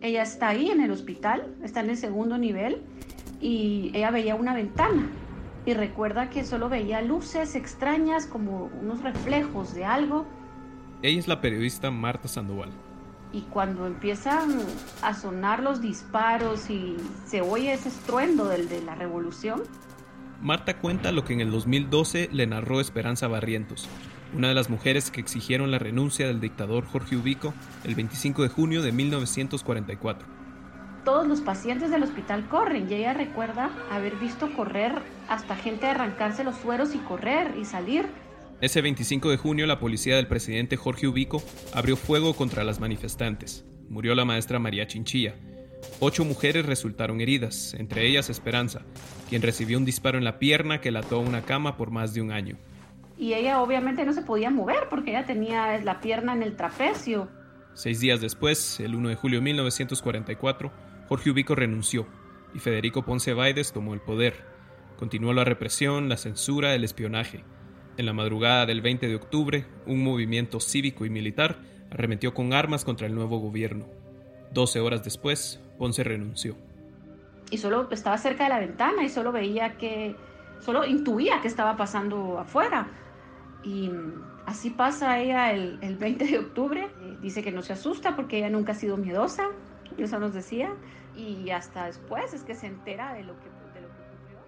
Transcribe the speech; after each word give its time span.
ella 0.00 0.22
está 0.22 0.48
ahí 0.48 0.70
en 0.70 0.80
el 0.80 0.90
hospital, 0.90 1.54
está 1.62 1.80
en 1.80 1.90
el 1.90 1.96
segundo 1.96 2.38
nivel, 2.38 2.82
y 3.40 3.90
ella 3.94 4.10
veía 4.10 4.34
una 4.34 4.54
ventana 4.54 5.10
y 5.66 5.74
recuerda 5.74 6.30
que 6.30 6.44
solo 6.44 6.68
veía 6.68 7.02
luces 7.02 7.56
extrañas 7.56 8.26
como 8.26 8.70
unos 8.80 9.02
reflejos 9.02 9.74
de 9.74 9.84
algo. 9.84 10.24
Ella 11.02 11.18
es 11.18 11.28
la 11.28 11.40
periodista 11.40 11.90
Marta 11.90 12.28
Sandoval. 12.28 12.70
Y 13.32 13.42
cuando 13.42 13.86
empiezan 13.86 14.60
a 15.02 15.12
sonar 15.12 15.60
los 15.60 15.82
disparos 15.82 16.70
y 16.70 16.96
se 17.26 17.40
oye 17.40 17.72
ese 17.72 17.88
estruendo 17.88 18.46
del 18.46 18.68
de 18.68 18.80
la 18.82 18.94
revolución. 18.94 19.64
Marta 20.40 20.78
cuenta 20.78 21.10
lo 21.10 21.24
que 21.24 21.32
en 21.32 21.40
el 21.40 21.50
2012 21.50 22.28
le 22.32 22.46
narró 22.46 22.80
Esperanza 22.80 23.26
Barrientos, 23.26 23.88
una 24.34 24.48
de 24.48 24.54
las 24.54 24.70
mujeres 24.70 25.10
que 25.10 25.20
exigieron 25.20 25.70
la 25.70 25.78
renuncia 25.78 26.26
del 26.26 26.40
dictador 26.40 26.84
Jorge 26.84 27.16
Ubico 27.16 27.54
el 27.84 27.94
25 27.94 28.42
de 28.42 28.48
junio 28.48 28.82
de 28.82 28.92
1944. 28.92 30.26
Todos 31.04 31.26
los 31.26 31.40
pacientes 31.40 31.90
del 31.90 32.02
hospital 32.02 32.48
corren 32.48 32.90
y 32.90 32.94
ella 32.94 33.14
recuerda 33.14 33.70
haber 33.90 34.16
visto 34.16 34.52
correr 34.54 34.92
hasta 35.28 35.54
gente 35.54 35.86
arrancarse 35.86 36.42
los 36.42 36.56
sueros 36.56 36.94
y 36.94 36.98
correr 36.98 37.54
y 37.60 37.64
salir. 37.64 38.06
Ese 38.60 38.82
25 38.82 39.30
de 39.30 39.36
junio 39.36 39.66
la 39.66 39.78
policía 39.78 40.16
del 40.16 40.26
presidente 40.26 40.76
Jorge 40.76 41.06
Ubico 41.06 41.42
abrió 41.72 41.96
fuego 41.96 42.34
contra 42.34 42.64
las 42.64 42.80
manifestantes. 42.80 43.64
Murió 43.88 44.14
la 44.14 44.24
maestra 44.24 44.58
María 44.58 44.86
Chinchilla. 44.86 45.36
Ocho 46.00 46.24
mujeres 46.24 46.66
resultaron 46.66 47.20
heridas, 47.20 47.74
entre 47.74 48.06
ellas 48.06 48.28
Esperanza, 48.28 48.80
quien 49.28 49.42
recibió 49.42 49.78
un 49.78 49.84
disparo 49.84 50.18
en 50.18 50.24
la 50.24 50.40
pierna 50.40 50.80
que 50.80 50.90
la 50.90 51.00
ató 51.00 51.16
a 51.16 51.20
una 51.20 51.42
cama 51.42 51.76
por 51.76 51.92
más 51.92 52.14
de 52.14 52.22
un 52.22 52.32
año 52.32 52.58
y 53.18 53.34
ella 53.34 53.62
obviamente 53.62 54.04
no 54.04 54.12
se 54.12 54.22
podía 54.22 54.50
mover 54.50 54.88
porque 54.90 55.10
ella 55.10 55.24
tenía 55.24 55.78
la 55.82 56.00
pierna 56.00 56.34
en 56.34 56.42
el 56.42 56.56
trapecio. 56.56 57.28
Seis 57.74 58.00
días 58.00 58.20
después, 58.20 58.80
el 58.80 58.94
1 58.94 59.10
de 59.10 59.14
julio 59.16 59.38
de 59.38 59.44
1944, 59.44 60.72
Jorge 61.08 61.30
Ubico 61.30 61.54
renunció 61.54 62.06
y 62.54 62.58
Federico 62.58 63.04
Ponce 63.04 63.32
Baides 63.32 63.72
tomó 63.72 63.94
el 63.94 64.00
poder. 64.00 64.44
Continuó 64.98 65.32
la 65.32 65.44
represión, 65.44 66.08
la 66.08 66.16
censura, 66.16 66.74
el 66.74 66.84
espionaje. 66.84 67.44
En 67.96 68.06
la 68.06 68.12
madrugada 68.12 68.66
del 68.66 68.82
20 68.82 69.08
de 69.08 69.14
octubre, 69.14 69.66
un 69.86 70.02
movimiento 70.02 70.60
cívico 70.60 71.04
y 71.06 71.10
militar 71.10 71.58
arremetió 71.90 72.34
con 72.34 72.52
armas 72.52 72.84
contra 72.84 73.06
el 73.06 73.14
nuevo 73.14 73.38
gobierno. 73.38 73.86
Doce 74.52 74.80
horas 74.80 75.04
después, 75.04 75.60
Ponce 75.78 76.02
renunció. 76.04 76.56
Y 77.50 77.58
solo 77.58 77.88
estaba 77.90 78.18
cerca 78.18 78.44
de 78.44 78.50
la 78.50 78.58
ventana 78.58 79.04
y 79.04 79.08
solo 79.08 79.32
veía 79.32 79.76
que, 79.76 80.16
solo 80.60 80.84
intuía 80.84 81.40
que 81.40 81.48
estaba 81.48 81.76
pasando 81.76 82.38
afuera 82.38 82.88
y 83.66 83.90
así 84.46 84.70
pasa 84.70 85.18
ella 85.18 85.52
el, 85.52 85.78
el 85.82 85.96
20 85.96 86.24
de 86.24 86.38
octubre. 86.38 86.82
Eh, 86.84 87.16
dice 87.20 87.42
que 87.42 87.50
no 87.50 87.62
se 87.62 87.72
asusta 87.72 88.14
porque 88.14 88.38
ella 88.38 88.48
nunca 88.48 88.72
ha 88.72 88.74
sido 88.76 88.96
miedosa, 88.96 89.48
eso 89.98 90.20
nos 90.20 90.34
decía. 90.34 90.72
Y 91.16 91.50
hasta 91.50 91.86
después 91.86 92.32
es 92.32 92.44
que 92.44 92.54
se 92.54 92.68
entera 92.68 93.12
de 93.14 93.24
lo 93.24 93.34
que, 93.40 93.46
de 93.74 93.80
lo 93.80 93.88
que 93.88 94.02
ocurrió. 94.02 94.38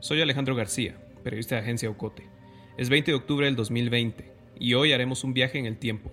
Soy 0.00 0.20
Alejandro 0.20 0.56
García, 0.56 0.98
periodista 1.22 1.54
de 1.54 1.60
Agencia 1.60 1.88
Ocote. 1.88 2.28
Es 2.76 2.88
20 2.88 3.12
de 3.12 3.16
octubre 3.16 3.46
del 3.46 3.54
2020 3.54 4.32
y 4.58 4.74
hoy 4.74 4.92
haremos 4.92 5.22
un 5.22 5.34
viaje 5.34 5.58
en 5.60 5.66
el 5.66 5.78
tiempo. 5.78 6.10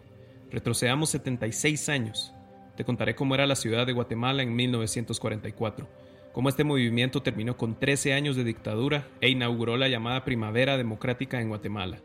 Retrocedamos 0.51 1.09
76 1.09 1.89
años. 1.89 2.31
Te 2.77 2.85
contaré 2.85 3.15
cómo 3.15 3.33
era 3.33 3.47
la 3.47 3.55
ciudad 3.55 3.87
de 3.87 3.93
Guatemala 3.93 4.43
en 4.43 4.55
1944, 4.55 5.87
cómo 6.31 6.49
este 6.49 6.63
movimiento 6.63 7.23
terminó 7.23 7.57
con 7.57 7.79
13 7.79 8.13
años 8.13 8.35
de 8.35 8.43
dictadura 8.43 9.07
e 9.19 9.29
inauguró 9.29 9.77
la 9.77 9.87
llamada 9.87 10.25
Primavera 10.25 10.77
Democrática 10.77 11.41
en 11.41 11.49
Guatemala. 11.49 12.01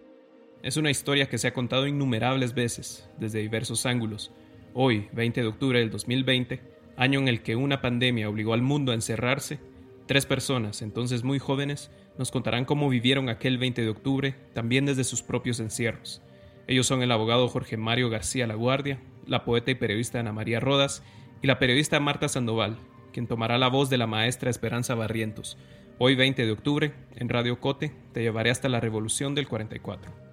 Es 0.62 0.76
una 0.76 0.90
historia 0.90 1.26
que 1.26 1.38
se 1.38 1.48
ha 1.48 1.54
contado 1.54 1.86
innumerables 1.86 2.52
veces, 2.52 3.08
desde 3.18 3.38
diversos 3.38 3.86
ángulos. 3.86 4.30
Hoy, 4.74 5.08
20 5.12 5.40
de 5.40 5.46
octubre 5.46 5.78
del 5.78 5.90
2020, 5.90 6.60
año 6.98 7.18
en 7.18 7.28
el 7.28 7.40
que 7.42 7.56
una 7.56 7.80
pandemia 7.80 8.28
obligó 8.28 8.52
al 8.52 8.60
mundo 8.60 8.92
a 8.92 8.94
encerrarse, 8.94 9.58
tres 10.04 10.26
personas, 10.26 10.82
entonces 10.82 11.24
muy 11.24 11.38
jóvenes, 11.38 11.90
nos 12.18 12.30
contarán 12.30 12.66
cómo 12.66 12.90
vivieron 12.90 13.30
aquel 13.30 13.56
20 13.56 13.80
de 13.80 13.88
octubre, 13.88 14.34
también 14.52 14.84
desde 14.84 15.04
sus 15.04 15.22
propios 15.22 15.60
encierros. 15.60 16.20
Ellos 16.66 16.86
son 16.86 17.02
el 17.02 17.10
abogado 17.10 17.48
Jorge 17.48 17.78
Mario 17.78 18.10
García 18.10 18.46
Laguardia, 18.46 19.00
la 19.26 19.46
poeta 19.46 19.70
y 19.70 19.76
periodista 19.76 20.20
Ana 20.20 20.34
María 20.34 20.60
Rodas 20.60 21.02
y 21.40 21.46
la 21.46 21.58
periodista 21.58 22.00
Marta 22.00 22.28
Sandoval, 22.28 22.76
quien 23.14 23.26
tomará 23.26 23.56
la 23.56 23.68
voz 23.68 23.88
de 23.88 23.96
la 23.96 24.06
maestra 24.06 24.50
Esperanza 24.50 24.94
Barrientos. 24.94 25.56
Hoy 25.96 26.16
20 26.16 26.44
de 26.44 26.52
octubre, 26.52 26.92
en 27.16 27.30
Radio 27.30 27.58
Cote, 27.60 27.92
te 28.12 28.20
llevaré 28.20 28.50
hasta 28.50 28.68
la 28.68 28.80
revolución 28.80 29.34
del 29.34 29.48
44. 29.48 30.29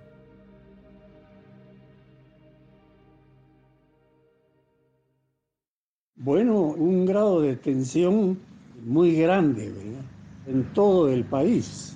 Bueno, 6.19 6.61
un 6.61 7.05
grado 7.05 7.41
de 7.41 7.55
tensión 7.55 8.39
muy 8.83 9.15
grande 9.15 9.71
en 10.47 10.73
todo 10.73 11.09
el 11.09 11.23
país. 11.23 11.95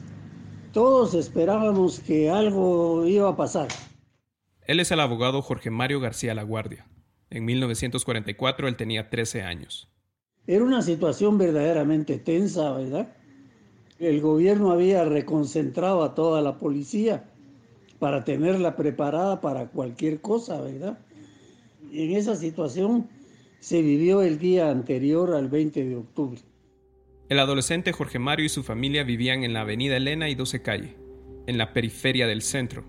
Todos 0.72 1.16
esperábamos 1.16 2.00
que 2.00 2.30
algo 2.30 3.08
iba 3.08 3.30
a 3.30 3.36
pasar. 3.36 3.68
Él 4.68 4.80
es 4.80 4.92
el 4.92 5.00
abogado 5.00 5.42
Jorge 5.42 5.72
Mario 5.72 6.00
García 6.00 6.36
Laguardia. 6.36 6.86
En 7.32 7.46
1944 7.46 8.68
él 8.68 8.76
tenía 8.76 9.10
13 9.10 9.42
años. 9.42 9.90
Era 10.46 10.64
una 10.64 10.84
situación 10.84 11.40
verdaderamente 11.40 12.20
tensa, 12.20 12.74
¿verdad? 12.74 13.16
El 13.98 14.22
gobierno 14.22 14.72
había 14.72 15.04
reconcentrado 15.04 16.04
a 16.04 16.14
toda 16.14 16.44
la 16.44 16.60
policía 16.60 17.26
para 17.98 18.24
tenerla 18.24 18.76
preparada 18.76 19.42
para 19.42 19.66
cualquier 19.70 20.22
cosa, 20.22 20.62
¿verdad? 20.62 21.00
Y 21.92 22.04
en 22.04 22.18
esa 22.18 22.36
situación 22.36 23.10
se 23.62 23.84
vivió 23.84 24.24
el 24.24 24.40
día 24.40 24.72
anterior 24.72 25.36
al 25.36 25.48
20 25.48 25.86
de 25.86 25.96
octubre. 25.96 26.42
El 27.30 27.38
adolescente 27.38 27.92
Jorge 27.92 28.18
Mario 28.18 28.48
y 28.48 28.50
su 28.50 28.64
familia 28.64 29.04
vivían 29.04 29.44
en 29.44 29.54
la 29.54 29.62
avenida 29.62 29.98
Elena 29.98 30.30
y 30.30 30.36
12 30.36 30.64
Calle, 30.64 30.98
en 31.46 31.60
la 31.60 31.72
periferia 31.72 32.26
del 32.26 32.42
centro. 32.42 32.84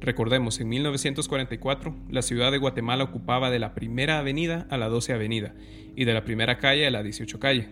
Recordemos, 0.00 0.60
en 0.60 0.68
1944, 0.68 1.96
la 2.08 2.22
ciudad 2.22 2.52
de 2.52 2.58
Guatemala 2.58 3.02
ocupaba 3.02 3.50
de 3.50 3.58
la 3.58 3.74
primera 3.74 4.20
avenida 4.20 4.68
a 4.70 4.78
la 4.78 4.88
12 4.88 5.14
avenida 5.14 5.56
y 5.96 6.04
de 6.04 6.14
la 6.14 6.24
primera 6.24 6.58
calle 6.58 6.86
a 6.86 6.92
la 6.92 7.02
18 7.02 7.40
calle, 7.40 7.70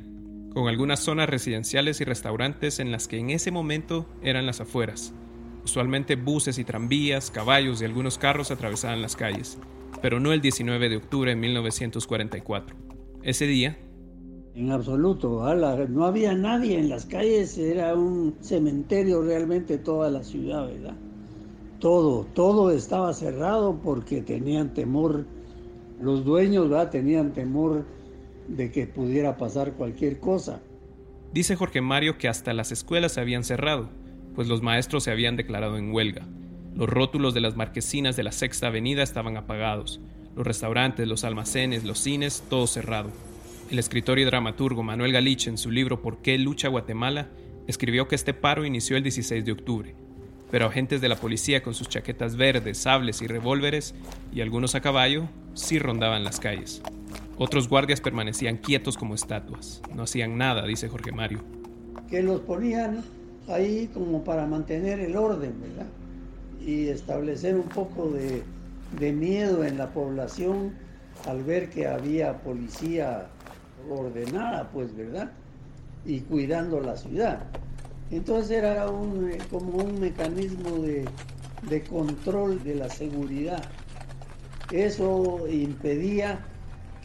con 0.53 0.67
algunas 0.67 0.99
zonas 0.99 1.29
residenciales 1.31 2.01
y 2.01 2.05
restaurantes 2.05 2.81
en 2.81 2.91
las 2.91 3.07
que 3.07 3.19
en 3.19 3.31
ese 3.31 3.53
momento 3.53 4.09
eran 4.21 4.47
las 4.47 4.61
afueras. 4.61 5.15
Usualmente 5.65 6.17
buses 6.17 6.59
y 6.59 6.65
tranvías, 6.65 7.31
caballos 7.31 7.81
y 7.81 7.85
algunos 7.85 8.19
carros 8.19 8.51
atravesaban 8.51 9.01
las 9.01 9.15
calles 9.15 9.61
pero 10.01 10.21
no 10.21 10.33
el 10.33 10.41
19 10.41 10.89
de 10.89 10.97
octubre 10.97 11.31
de 11.31 11.37
1944. 11.37 12.77
Ese 13.23 13.47
día... 13.47 13.79
En 14.55 14.71
absoluto, 14.71 15.43
no 15.89 16.05
había 16.05 16.35
nadie 16.35 16.79
en 16.79 16.91
las 16.91 17.07
calles, 17.07 17.57
era 17.57 17.95
un 17.95 18.35
cementerio 18.41 19.23
realmente 19.23 19.79
toda 19.79 20.11
la 20.11 20.23
ciudad, 20.23 20.67
¿verdad? 20.67 20.95
Todo, 21.79 22.27
todo 22.35 22.71
estaba 22.71 23.15
cerrado 23.15 23.81
porque 23.83 24.21
tenían 24.21 24.75
temor, 24.75 25.25
los 26.01 26.25
dueños 26.25 26.69
¿verdad? 26.69 26.91
tenían 26.91 27.33
temor 27.33 27.87
de 28.47 28.71
que 28.71 28.87
pudiera 28.87 29.39
pasar 29.39 29.73
cualquier 29.73 30.21
cosa. 30.21 30.61
Dice 31.33 31.57
Jorge 31.57 31.81
Mario 31.81 32.19
que 32.19 32.29
hasta 32.29 32.53
las 32.53 32.73
escuelas 32.73 33.13
se 33.13 33.21
habían 33.21 33.45
cerrado, 33.45 33.89
pues 34.35 34.49
los 34.49 34.61
maestros 34.61 35.05
se 35.05 35.11
habían 35.11 35.37
declarado 35.37 35.79
en 35.79 35.93
huelga. 35.93 36.29
Los 36.75 36.89
rótulos 36.89 37.35
de 37.35 37.41
las 37.41 37.55
marquesinas 37.55 38.17
de 38.17 38.23
la 38.23 38.33
Sexta 38.33 38.69
Avenida 38.69 39.03
estaban 39.03 39.37
apagados, 39.37 40.01
los 40.35 40.47
restaurantes, 40.47 41.07
los 41.07 41.25
almacenes, 41.25 41.85
los 41.85 41.99
cines, 41.99 42.43
todo 42.49 42.67
cerrado. 42.67 43.11
El 43.71 43.79
escritor 43.79 44.19
y 44.19 44.25
dramaturgo 44.25 44.83
Manuel 44.83 45.13
Galich 45.13 45.49
en 45.49 45.59
su 45.59 45.71
libro 45.71 46.01
¿Por 46.01 46.23
qué 46.23 46.39
lucha 46.39 46.69
Guatemala? 46.69 47.29
escribió 47.67 48.09
que 48.09 48.15
este 48.15 48.35
paro 48.35 48.65
inició 48.65 48.97
el 48.97 49.03
16 49.03 49.45
de 49.45 49.53
octubre, 49.53 49.95
pero 50.51 50.67
agentes 50.67 51.01
de 51.01 51.09
la 51.09 51.17
policía 51.17 51.63
con 51.63 51.75
sus 51.75 51.89
chaquetas 51.89 52.37
verdes, 52.37 52.79
sables 52.79 53.23
y 53.23 53.27
revólveres, 53.27 53.95
y 54.33 54.41
algunos 54.41 54.75
a 54.75 54.81
caballo, 54.81 55.29
sí 55.55 55.79
rondaban 55.79 56.25
las 56.25 56.41
calles. 56.41 56.83
Otros 57.39 57.69
guardias 57.69 58.01
permanecían 58.01 58.57
quietos 58.57 58.97
como 58.97 59.15
estatuas, 59.15 59.83
no 59.95 60.05
hacían 60.05 60.39
nada, 60.39 60.67
dice 60.67 60.89
Jorge 60.89 61.13
Mario. 61.13 61.41
Que 62.11 62.23
los 62.23 62.41
ponían 62.41 63.03
ahí 63.49 63.89
como 63.93 64.25
para 64.25 64.47
mantener 64.47 65.01
el 65.01 65.17
orden, 65.17 65.55
¿verdad? 65.61 65.87
Y 66.65 66.89
establecer 66.89 67.57
un 67.57 67.69
poco 67.69 68.11
de, 68.11 68.43
miedo 69.13 69.65
en 69.65 69.79
la 69.79 69.91
población 69.91 70.75
al 71.27 71.43
ver 71.43 71.71
que 71.71 71.87
había 71.87 72.39
policía 72.43 73.29
ordenada, 73.91 74.69
pues, 74.73 74.95
¿verdad? 74.95 75.33
y 76.05 76.21
cuidando 76.21 76.81
la 76.81 76.97
ciudad. 76.97 77.45
Entonces 78.11 78.59
era 78.59 78.87
eh, 78.87 79.39
como 79.51 79.79
un 79.79 80.01
mecanismo 80.01 80.79
de, 80.79 81.05
de 81.69 81.83
control 81.85 82.63
de 82.63 82.75
la 82.75 82.89
seguridad. 82.89 83.65
Eso 84.71 85.47
impedía 85.49 86.45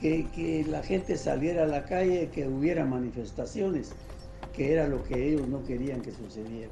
que, 0.01 0.27
que, 0.35 0.65
la 0.67 0.83
gente 0.83 1.17
saliera 1.17 1.63
a 1.63 1.67
la 1.67 1.83
calle, 1.85 2.29
que 2.33 2.47
hubiera 2.47 2.85
manifestaciones, 2.85 3.93
que 4.53 4.73
era 4.73 4.87
lo 4.87 5.03
que 5.03 5.29
ellos 5.29 5.47
no 5.47 5.63
querían 5.63 6.01
que 6.01 6.11
sucediera. 6.11 6.71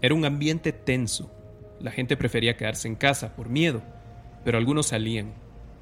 Era 0.00 0.14
un 0.14 0.24
ambiente 0.24 0.72
tenso. 0.72 1.30
La 1.80 1.90
gente 1.90 2.16
prefería 2.16 2.56
quedarse 2.56 2.88
en 2.88 2.94
casa 2.94 3.34
por 3.34 3.48
miedo, 3.48 3.80
pero 4.44 4.58
algunos 4.58 4.88
salían. 4.88 5.32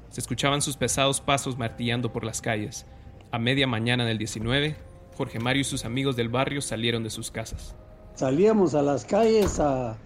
Se 0.09 0.21
escuchaban 0.21 0.61
sus 0.61 0.77
pesados 0.77 1.19
pasos 1.19 1.57
martillando 1.57 2.13
por 2.13 2.23
las 2.23 2.41
calles. 2.41 2.85
A 3.31 3.37
media 3.37 3.67
mañana 3.67 4.05
del 4.05 4.17
19, 4.17 4.75
Jorge 5.17 5.39
Mario 5.39 5.61
y 5.61 5.65
sus 5.65 5.83
amigos 5.83 6.15
del 6.15 6.29
barrio 6.29 6.61
salieron 6.61 7.03
de 7.03 7.09
sus 7.09 7.31
casas. 7.31 7.75
Salíamos 8.15 8.75
a 8.75 8.81
las 8.81 9.03
calles 9.03 9.59
a, 9.59 9.97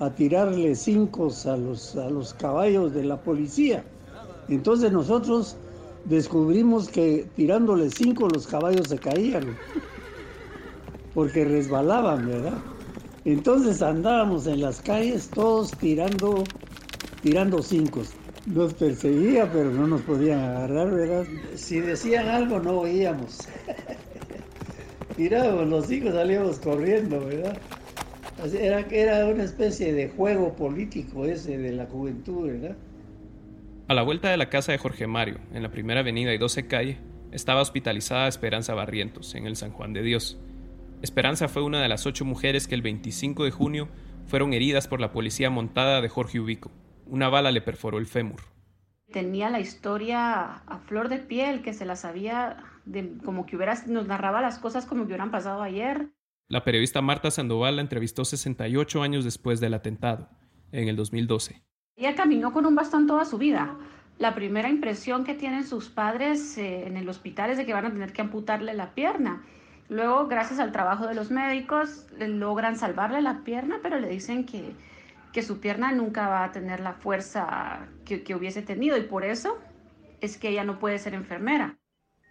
a 0.00 0.10
tirarle 0.10 0.74
cinco 0.74 1.28
a 1.46 1.56
los, 1.56 1.96
a 1.96 2.10
los 2.10 2.34
caballos 2.34 2.92
de 2.92 3.04
la 3.04 3.16
policía. 3.16 3.84
Entonces 4.48 4.90
nosotros 4.90 5.56
descubrimos 6.04 6.88
que 6.88 7.28
tirándole 7.36 7.90
cinco 7.90 8.28
los 8.28 8.46
caballos 8.46 8.88
se 8.88 8.98
caían, 8.98 9.56
porque 11.14 11.44
resbalaban, 11.44 12.26
¿verdad? 12.26 12.58
Entonces 13.24 13.82
andábamos 13.82 14.46
en 14.46 14.60
las 14.60 14.80
calles 14.80 15.28
todos 15.28 15.72
tirando, 15.72 16.44
tirando 17.22 17.62
cinco. 17.62 18.02
Nos 18.46 18.72
perseguía, 18.74 19.50
pero 19.52 19.70
no 19.70 19.86
nos 19.86 20.00
podían 20.02 20.40
agarrar, 20.40 20.90
¿verdad? 20.90 21.26
Si 21.54 21.80
decían 21.80 22.28
algo 22.28 22.60
no 22.60 22.80
oíamos. 22.80 23.48
Tirábamos 25.16 25.68
los 25.68 25.86
cinco, 25.86 26.12
salíamos 26.12 26.58
corriendo, 26.60 27.20
¿verdad? 27.20 27.58
Era, 28.54 28.80
era 28.90 29.26
una 29.26 29.42
especie 29.42 29.92
de 29.92 30.08
juego 30.10 30.54
político 30.54 31.24
ese 31.24 31.58
de 31.58 31.72
la 31.72 31.86
juventud, 31.86 32.46
¿verdad? 32.46 32.76
A 33.88 33.94
la 33.94 34.02
vuelta 34.02 34.30
de 34.30 34.36
la 34.36 34.48
casa 34.48 34.70
de 34.70 34.78
Jorge 34.78 35.06
Mario, 35.06 35.38
en 35.52 35.62
la 35.62 35.70
primera 35.70 36.00
avenida 36.00 36.32
y 36.32 36.38
12 36.38 36.66
calle, 36.68 36.98
estaba 37.32 37.62
hospitalizada 37.62 38.28
Esperanza 38.28 38.74
Barrientos, 38.74 39.34
en 39.34 39.46
el 39.46 39.56
San 39.56 39.72
Juan 39.72 39.92
de 39.92 40.02
Dios. 40.02 40.38
Esperanza 41.00 41.46
fue 41.46 41.62
una 41.62 41.80
de 41.80 41.88
las 41.88 42.06
ocho 42.06 42.24
mujeres 42.24 42.66
que 42.66 42.74
el 42.74 42.82
25 42.82 43.44
de 43.44 43.50
junio 43.52 43.88
fueron 44.26 44.52
heridas 44.52 44.88
por 44.88 45.00
la 45.00 45.12
policía 45.12 45.48
montada 45.48 46.00
de 46.00 46.08
Jorge 46.08 46.40
Ubico. 46.40 46.72
Una 47.06 47.28
bala 47.28 47.52
le 47.52 47.60
perforó 47.60 47.98
el 47.98 48.06
fémur. 48.06 48.40
Tenía 49.12 49.48
la 49.48 49.60
historia 49.60 50.56
a 50.66 50.78
flor 50.86 51.08
de 51.08 51.18
piel, 51.18 51.62
que 51.62 51.72
se 51.72 51.86
la 51.86 51.96
sabía 51.96 52.64
de, 52.84 53.16
como 53.24 53.46
que 53.46 53.56
hubiera, 53.56 53.74
nos 53.86 54.06
narraba 54.06 54.42
las 54.42 54.58
cosas 54.58 54.86
como 54.86 55.02
que 55.02 55.08
hubieran 55.12 55.30
pasado 55.30 55.62
ayer. 55.62 56.10
La 56.48 56.64
periodista 56.64 57.00
Marta 57.00 57.30
Sandoval 57.30 57.76
la 57.76 57.82
entrevistó 57.82 58.24
68 58.24 59.02
años 59.02 59.24
después 59.24 59.60
del 59.60 59.74
atentado, 59.74 60.28
en 60.72 60.88
el 60.88 60.96
2012. 60.96 61.62
Ella 61.96 62.14
caminó 62.16 62.52
con 62.52 62.66
un 62.66 62.74
bastón 62.74 63.06
toda 63.06 63.24
su 63.24 63.38
vida. 63.38 63.78
La 64.18 64.34
primera 64.34 64.68
impresión 64.68 65.24
que 65.24 65.34
tienen 65.34 65.64
sus 65.64 65.88
padres 65.88 66.58
eh, 66.58 66.86
en 66.86 66.96
el 66.96 67.08
hospital 67.08 67.50
es 67.50 67.56
de 67.56 67.66
que 67.66 67.72
van 67.72 67.86
a 67.86 67.92
tener 67.92 68.12
que 68.12 68.20
amputarle 68.20 68.74
la 68.74 68.94
pierna. 68.94 69.44
Luego, 69.88 70.26
gracias 70.26 70.60
al 70.60 70.72
trabajo 70.72 71.06
de 71.06 71.14
los 71.14 71.30
médicos, 71.30 72.06
logran 72.18 72.76
salvarle 72.76 73.22
la 73.22 73.42
pierna, 73.42 73.78
pero 73.82 73.98
le 73.98 74.08
dicen 74.08 74.44
que, 74.44 74.72
que 75.32 75.42
su 75.42 75.60
pierna 75.60 75.92
nunca 75.92 76.28
va 76.28 76.44
a 76.44 76.52
tener 76.52 76.80
la 76.80 76.92
fuerza 76.92 77.86
que, 78.04 78.22
que 78.22 78.34
hubiese 78.34 78.62
tenido 78.62 78.98
y 78.98 79.02
por 79.02 79.24
eso 79.24 79.58
es 80.20 80.36
que 80.36 80.50
ella 80.50 80.64
no 80.64 80.78
puede 80.78 80.98
ser 80.98 81.14
enfermera. 81.14 81.78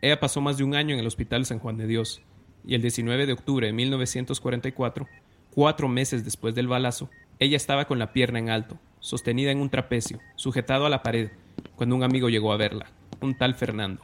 Ella 0.01 0.19
pasó 0.19 0.42
más 0.42 0.57
de 0.57 0.63
un 0.63 0.75
año 0.75 0.94
en 0.94 1.00
el 1.00 1.07
Hospital 1.07 1.45
San 1.45 1.59
Juan 1.59 1.77
de 1.77 1.88
Dios 1.88 2.21
y 2.63 2.75
el 2.75 2.81
19 2.81 3.25
de 3.25 3.33
octubre 3.33 3.68
de 3.68 3.74
1944, 3.74 5.07
cuatro 5.51 5.88
meses 5.88 6.24
después 6.24 6.54
del 6.54 6.68
balazo, 6.68 7.09
ella 7.39 7.57
estaba 7.57 7.86
con 7.86 7.98
la 7.98 8.13
pierna 8.13 8.39
en 8.39 8.50
alto, 8.50 8.77
sostenida 9.00 9.51
en 9.51 9.62
un 9.62 9.69
trapecio, 9.69 10.19
sujetado 10.36 10.86
a 10.86 10.89
la 10.89 11.01
pared, 11.01 11.31
cuando 11.75 11.95
un 11.95 12.04
amigo 12.04 12.30
llegó 12.30 12.51
a 12.51 12.57
verla, 12.57 12.88
un 13.21 13.38
tal 13.38 13.56
Fernando. 13.56 14.04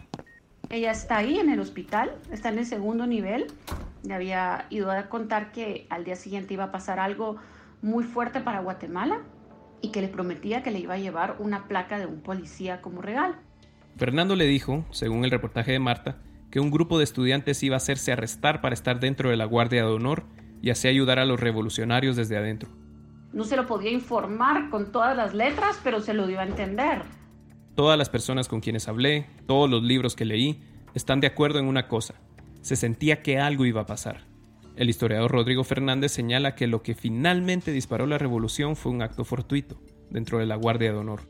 Ella 0.73 0.89
está 0.89 1.17
ahí 1.17 1.37
en 1.37 1.51
el 1.51 1.59
hospital, 1.59 2.15
está 2.31 2.49
en 2.49 2.57
el 2.57 2.65
segundo 2.65 3.05
nivel. 3.05 3.45
Le 4.03 4.15
había 4.15 4.65
ido 4.71 4.89
a 4.89 5.03
contar 5.07 5.51
que 5.51 5.85
al 5.91 6.03
día 6.03 6.15
siguiente 6.15 6.55
iba 6.55 6.63
a 6.63 6.71
pasar 6.71 6.99
algo 6.99 7.35
muy 7.83 8.03
fuerte 8.03 8.39
para 8.39 8.59
Guatemala 8.59 9.21
y 9.81 9.91
que 9.91 10.01
le 10.01 10.07
prometía 10.07 10.63
que 10.63 10.71
le 10.71 10.79
iba 10.79 10.95
a 10.95 10.97
llevar 10.97 11.35
una 11.37 11.67
placa 11.67 11.99
de 11.99 12.07
un 12.07 12.21
policía 12.21 12.81
como 12.81 13.03
regalo. 13.03 13.35
Fernando 13.97 14.35
le 14.35 14.47
dijo, 14.47 14.83
según 14.89 15.23
el 15.23 15.29
reportaje 15.29 15.73
de 15.73 15.77
Marta, 15.77 16.17
que 16.49 16.59
un 16.59 16.71
grupo 16.71 16.97
de 16.97 17.03
estudiantes 17.03 17.61
iba 17.61 17.75
a 17.75 17.77
hacerse 17.77 18.11
arrestar 18.11 18.59
para 18.59 18.73
estar 18.73 18.99
dentro 18.99 19.29
de 19.29 19.37
la 19.37 19.45
Guardia 19.45 19.83
de 19.83 19.91
Honor 19.91 20.23
y 20.63 20.71
así 20.71 20.87
ayudar 20.87 21.19
a 21.19 21.25
los 21.25 21.39
revolucionarios 21.39 22.15
desde 22.15 22.35
adentro. 22.35 22.71
No 23.31 23.43
se 23.43 23.57
lo 23.57 23.67
podía 23.67 23.91
informar 23.91 24.71
con 24.71 24.91
todas 24.91 25.15
las 25.15 25.35
letras, 25.35 25.79
pero 25.83 26.01
se 26.01 26.15
lo 26.15 26.25
dio 26.25 26.39
a 26.39 26.45
entender. 26.45 27.03
Todas 27.75 27.97
las 27.97 28.09
personas 28.09 28.47
con 28.47 28.61
quienes 28.61 28.87
hablé, 28.87 29.27
todos 29.47 29.69
los 29.69 29.81
libros 29.83 30.15
que 30.15 30.25
leí, 30.25 30.61
están 30.93 31.19
de 31.19 31.27
acuerdo 31.27 31.59
en 31.59 31.65
una 31.65 31.87
cosa. 31.87 32.15
Se 32.61 32.75
sentía 32.75 33.21
que 33.21 33.39
algo 33.39 33.65
iba 33.65 33.81
a 33.81 33.85
pasar. 33.85 34.21
El 34.75 34.89
historiador 34.89 35.31
Rodrigo 35.31 35.63
Fernández 35.63 36.11
señala 36.11 36.55
que 36.55 36.67
lo 36.67 36.81
que 36.83 36.95
finalmente 36.95 37.71
disparó 37.71 38.05
la 38.05 38.17
revolución 38.17 38.75
fue 38.75 38.91
un 38.91 39.01
acto 39.01 39.25
fortuito 39.25 39.79
dentro 40.09 40.39
de 40.39 40.45
la 40.45 40.55
Guardia 40.55 40.91
de 40.91 40.97
Honor. 40.97 41.21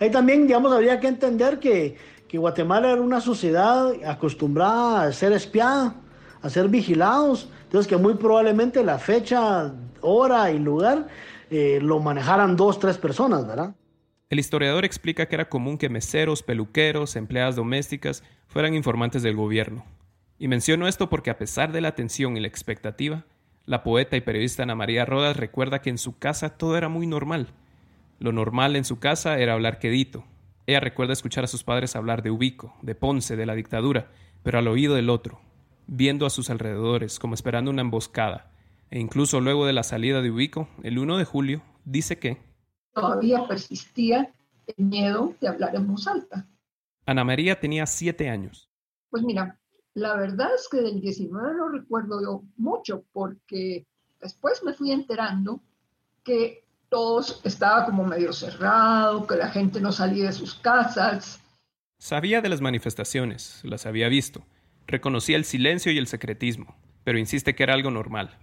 Ahí 0.00 0.10
también, 0.10 0.46
digamos, 0.46 0.72
habría 0.72 0.98
que 0.98 1.08
entender 1.08 1.58
que 1.58 1.96
Guatemala 2.32 2.92
era 2.92 3.00
una 3.00 3.20
sociedad 3.20 3.92
acostumbrada 4.04 5.02
a 5.02 5.12
ser 5.12 5.32
espiada, 5.32 5.94
a 6.42 6.48
ser 6.48 6.68
vigilados, 6.68 7.48
entonces 7.64 7.88
que 7.88 7.96
muy 7.96 8.14
probablemente 8.14 8.82
la 8.84 8.98
fecha, 8.98 9.72
hora 10.00 10.50
y 10.50 10.58
lugar 10.58 11.08
eh, 11.50 11.78
lo 11.82 12.00
manejaran 12.00 12.56
dos, 12.56 12.78
tres 12.78 12.96
personas, 12.98 13.46
¿verdad? 13.46 13.74
El 14.30 14.38
historiador 14.38 14.84
explica 14.84 15.26
que 15.26 15.34
era 15.34 15.50
común 15.50 15.76
que 15.76 15.88
meseros, 15.90 16.42
peluqueros, 16.42 17.16
empleadas 17.16 17.56
domésticas 17.56 18.24
fueran 18.46 18.74
informantes 18.74 19.22
del 19.22 19.36
gobierno. 19.36 19.84
Y 20.38 20.48
menciono 20.48 20.88
esto 20.88 21.10
porque 21.10 21.30
a 21.30 21.36
pesar 21.36 21.72
de 21.72 21.82
la 21.82 21.94
tensión 21.94 22.36
y 22.36 22.40
la 22.40 22.48
expectativa, 22.48 23.26
la 23.66 23.82
poeta 23.82 24.16
y 24.16 24.22
periodista 24.22 24.62
Ana 24.62 24.74
María 24.74 25.04
Rodas 25.04 25.36
recuerda 25.36 25.82
que 25.82 25.90
en 25.90 25.98
su 25.98 26.18
casa 26.18 26.56
todo 26.56 26.78
era 26.78 26.88
muy 26.88 27.06
normal. 27.06 27.48
Lo 28.18 28.32
normal 28.32 28.76
en 28.76 28.84
su 28.84 28.98
casa 28.98 29.38
era 29.38 29.52
hablar 29.52 29.78
quedito, 29.78 30.24
ella 30.70 30.78
recuerda 30.78 31.12
escuchar 31.12 31.42
a 31.42 31.48
sus 31.48 31.64
padres 31.64 31.96
hablar 31.96 32.22
de 32.22 32.30
Ubico, 32.30 32.76
de 32.82 32.94
Ponce, 32.94 33.34
de 33.34 33.44
la 33.44 33.56
dictadura, 33.56 34.12
pero 34.44 34.60
al 34.60 34.68
oído 34.68 34.94
del 34.94 35.10
otro, 35.10 35.40
viendo 35.88 36.26
a 36.26 36.30
sus 36.30 36.48
alrededores 36.48 37.18
como 37.18 37.34
esperando 37.34 37.72
una 37.72 37.82
emboscada, 37.82 38.52
e 38.88 39.00
incluso 39.00 39.40
luego 39.40 39.66
de 39.66 39.72
la 39.72 39.82
salida 39.82 40.22
de 40.22 40.30
Ubico, 40.30 40.68
el 40.84 41.00
1 41.00 41.16
de 41.18 41.24
julio, 41.24 41.62
dice 41.84 42.20
que 42.20 42.38
todavía 42.92 43.46
persistía 43.46 44.32
el 44.66 44.84
miedo 44.84 45.34
de 45.40 45.48
hablar 45.48 45.74
en 45.74 45.86
voz 45.86 46.06
alta. 46.06 46.46
Ana 47.06 47.24
María 47.24 47.58
tenía 47.58 47.86
siete 47.86 48.28
años. 48.28 48.70
Pues 49.10 49.22
mira, 49.22 49.58
la 49.94 50.16
verdad 50.16 50.48
es 50.54 50.68
que 50.68 50.80
del 50.80 51.00
19 51.00 51.54
no 51.54 51.68
recuerdo 51.68 52.22
yo 52.22 52.42
mucho 52.56 53.04
porque 53.12 53.86
después 54.20 54.62
me 54.62 54.74
fui 54.74 54.92
enterando 54.92 55.60
que 56.22 56.64
todo 56.88 57.24
estaba 57.44 57.86
como 57.86 58.04
medio 58.04 58.32
cerrado, 58.32 59.26
que 59.26 59.36
la 59.36 59.48
gente 59.48 59.80
no 59.80 59.92
salía 59.92 60.26
de 60.26 60.32
sus 60.32 60.54
casas. 60.54 61.40
Sabía 61.98 62.40
de 62.40 62.48
las 62.48 62.60
manifestaciones, 62.60 63.60
las 63.62 63.86
había 63.86 64.08
visto, 64.08 64.44
reconocía 64.86 65.36
el 65.36 65.44
silencio 65.44 65.92
y 65.92 65.98
el 65.98 66.06
secretismo, 66.06 66.76
pero 67.04 67.18
insiste 67.18 67.54
que 67.54 67.62
era 67.62 67.74
algo 67.74 67.90
normal. 67.90 68.38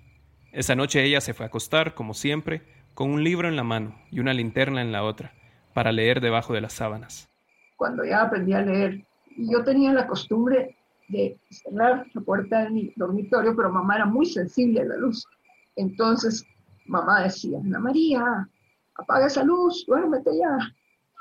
Esa 0.51 0.75
noche 0.75 1.03
ella 1.03 1.21
se 1.21 1.33
fue 1.33 1.45
a 1.45 1.47
acostar, 1.47 1.93
como 1.93 2.13
siempre, 2.13 2.63
con 2.97 3.11
un 3.11 3.23
libro 3.23 3.47
en 3.47 3.55
la 3.55 3.63
mano 3.63 3.93
y 4.09 4.19
una 4.19 4.33
linterna 4.33 4.81
en 4.81 4.91
la 4.91 5.03
otra, 5.03 5.31
para 5.75 5.91
leer 5.91 6.19
debajo 6.19 6.55
de 6.55 6.61
las 6.61 6.73
sábanas. 6.73 7.29
Cuando 7.75 8.03
ya 8.03 8.23
aprendí 8.23 8.53
a 8.53 8.63
leer, 8.63 9.05
yo 9.37 9.63
tenía 9.63 9.93
la 9.93 10.07
costumbre 10.07 10.75
de 11.07 11.39
cerrar 11.51 12.07
la 12.11 12.21
puerta 12.21 12.63
de 12.63 12.71
mi 12.71 12.93
dormitorio, 12.95 13.55
pero 13.55 13.71
mamá 13.71 13.97
era 13.97 14.07
muy 14.07 14.25
sensible 14.25 14.81
a 14.81 14.85
la 14.85 14.97
luz. 14.97 15.27
Entonces 15.75 16.43
mamá 16.87 17.21
decía, 17.21 17.59
Ana 17.63 17.77
María, 17.77 18.49
apaga 18.95 19.27
esa 19.27 19.43
luz, 19.43 19.85
duérmete 19.85 20.31
ya. 20.35 20.57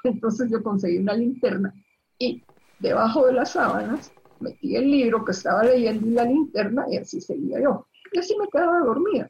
Entonces 0.04 0.50
yo 0.50 0.62
conseguí 0.62 0.97
una 0.97 1.12
linterna 1.12 1.75
y 2.18 2.42
debajo 2.78 3.26
de 3.26 3.35
las 3.35 3.50
sábanas 3.50 4.11
metí 4.40 4.76
el 4.76 4.90
libro 4.90 5.26
que 5.26 5.33
estaba 5.33 5.62
leyendo 5.62 6.06
y 6.06 6.12
la 6.12 6.25
linterna 6.25 6.87
y 6.90 6.97
así 6.97 7.21
seguía 7.21 7.61
yo. 7.61 7.87
Y 8.12 8.18
así 8.18 8.35
me 8.38 8.49
quedaba 8.49 8.78
dormida. 8.78 9.28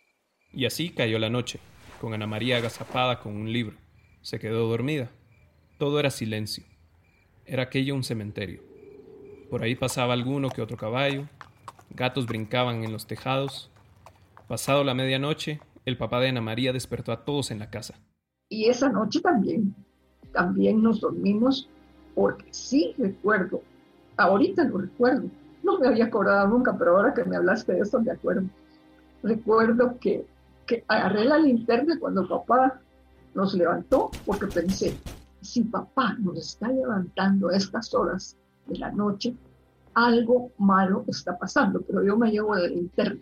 Y 0.52 0.64
así 0.64 0.90
cayó 0.90 1.18
la 1.18 1.28
noche, 1.28 1.58
con 2.00 2.14
Ana 2.14 2.26
María 2.26 2.58
agazapada 2.58 3.20
con 3.20 3.36
un 3.36 3.52
libro. 3.52 3.76
Se 4.22 4.38
quedó 4.38 4.68
dormida. 4.68 5.10
Todo 5.78 6.00
era 6.00 6.10
silencio. 6.10 6.64
Era 7.44 7.64
aquello 7.64 7.94
un 7.94 8.04
cementerio. 8.04 8.62
Por 9.50 9.62
ahí 9.62 9.74
pasaba 9.74 10.12
alguno 10.12 10.50
que 10.50 10.62
otro 10.62 10.76
caballo, 10.76 11.28
gatos 11.90 12.26
brincaban 12.26 12.82
en 12.82 12.92
los 12.92 13.06
tejados. 13.06 13.70
Pasado 14.48 14.82
la 14.84 14.94
medianoche, 14.94 15.60
el 15.84 15.96
papá 15.96 16.20
de 16.20 16.28
Ana 16.28 16.40
María 16.40 16.72
despertó 16.72 17.12
a 17.12 17.24
todos 17.24 17.50
en 17.50 17.60
la 17.60 17.70
casa. 17.70 17.94
Y 18.48 18.66
esa 18.66 18.88
noche 18.88 19.20
también, 19.20 19.74
también 20.32 20.82
nos 20.82 21.00
dormimos 21.00 21.68
porque 22.14 22.46
sí 22.50 22.94
recuerdo, 22.98 23.62
ahorita 24.16 24.64
lo 24.64 24.78
recuerdo, 24.78 25.28
No 25.62 25.78
me 25.78 25.88
había 25.88 26.06
acordado 26.06 26.48
nunca, 26.48 26.76
pero 26.78 26.96
ahora 26.96 27.12
que 27.12 27.24
me 27.24 27.36
hablaste 27.36 27.72
de 27.74 27.80
eso, 27.80 28.00
me 28.00 28.10
acuerdo. 28.10 28.44
Recuerdo 29.22 29.98
que, 30.00 30.24
que 30.66 30.84
agarré 30.88 31.24
la 31.24 31.38
linterna 31.38 31.98
cuando 31.98 32.28
papá 32.28 32.80
nos 33.34 33.54
levantó, 33.54 34.10
porque 34.24 34.46
pensé, 34.46 34.96
si 35.40 35.62
papá 35.64 36.16
nos 36.18 36.38
está 36.38 36.68
levantando 36.68 37.48
a 37.48 37.56
estas 37.56 37.92
horas 37.94 38.36
de 38.66 38.78
la 38.78 38.90
noche, 38.90 39.34
algo 39.94 40.52
malo 40.58 41.04
está 41.08 41.38
pasando, 41.38 41.80
pero 41.82 42.04
yo 42.04 42.16
me 42.16 42.30
llevo 42.30 42.56
de 42.56 42.68
linterna. 42.68 43.20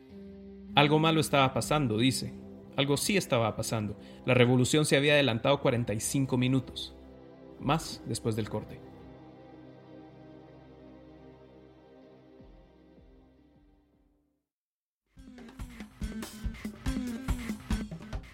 Algo 0.75 0.99
malo 0.99 1.21
estaba 1.21 1.53
pasando, 1.53 1.99
dice. 1.99 2.35
Algo 2.77 2.97
sí 2.97 3.17
estaba 3.17 3.55
pasando. 3.55 3.97
La 4.27 4.35
revolución 4.35 4.85
se 4.85 4.97
había 4.97 5.13
adelantado 5.13 5.61
45 5.61 6.37
minutos. 6.37 6.97
Más 7.61 8.03
después 8.07 8.35
del 8.35 8.51
corte. 8.51 8.81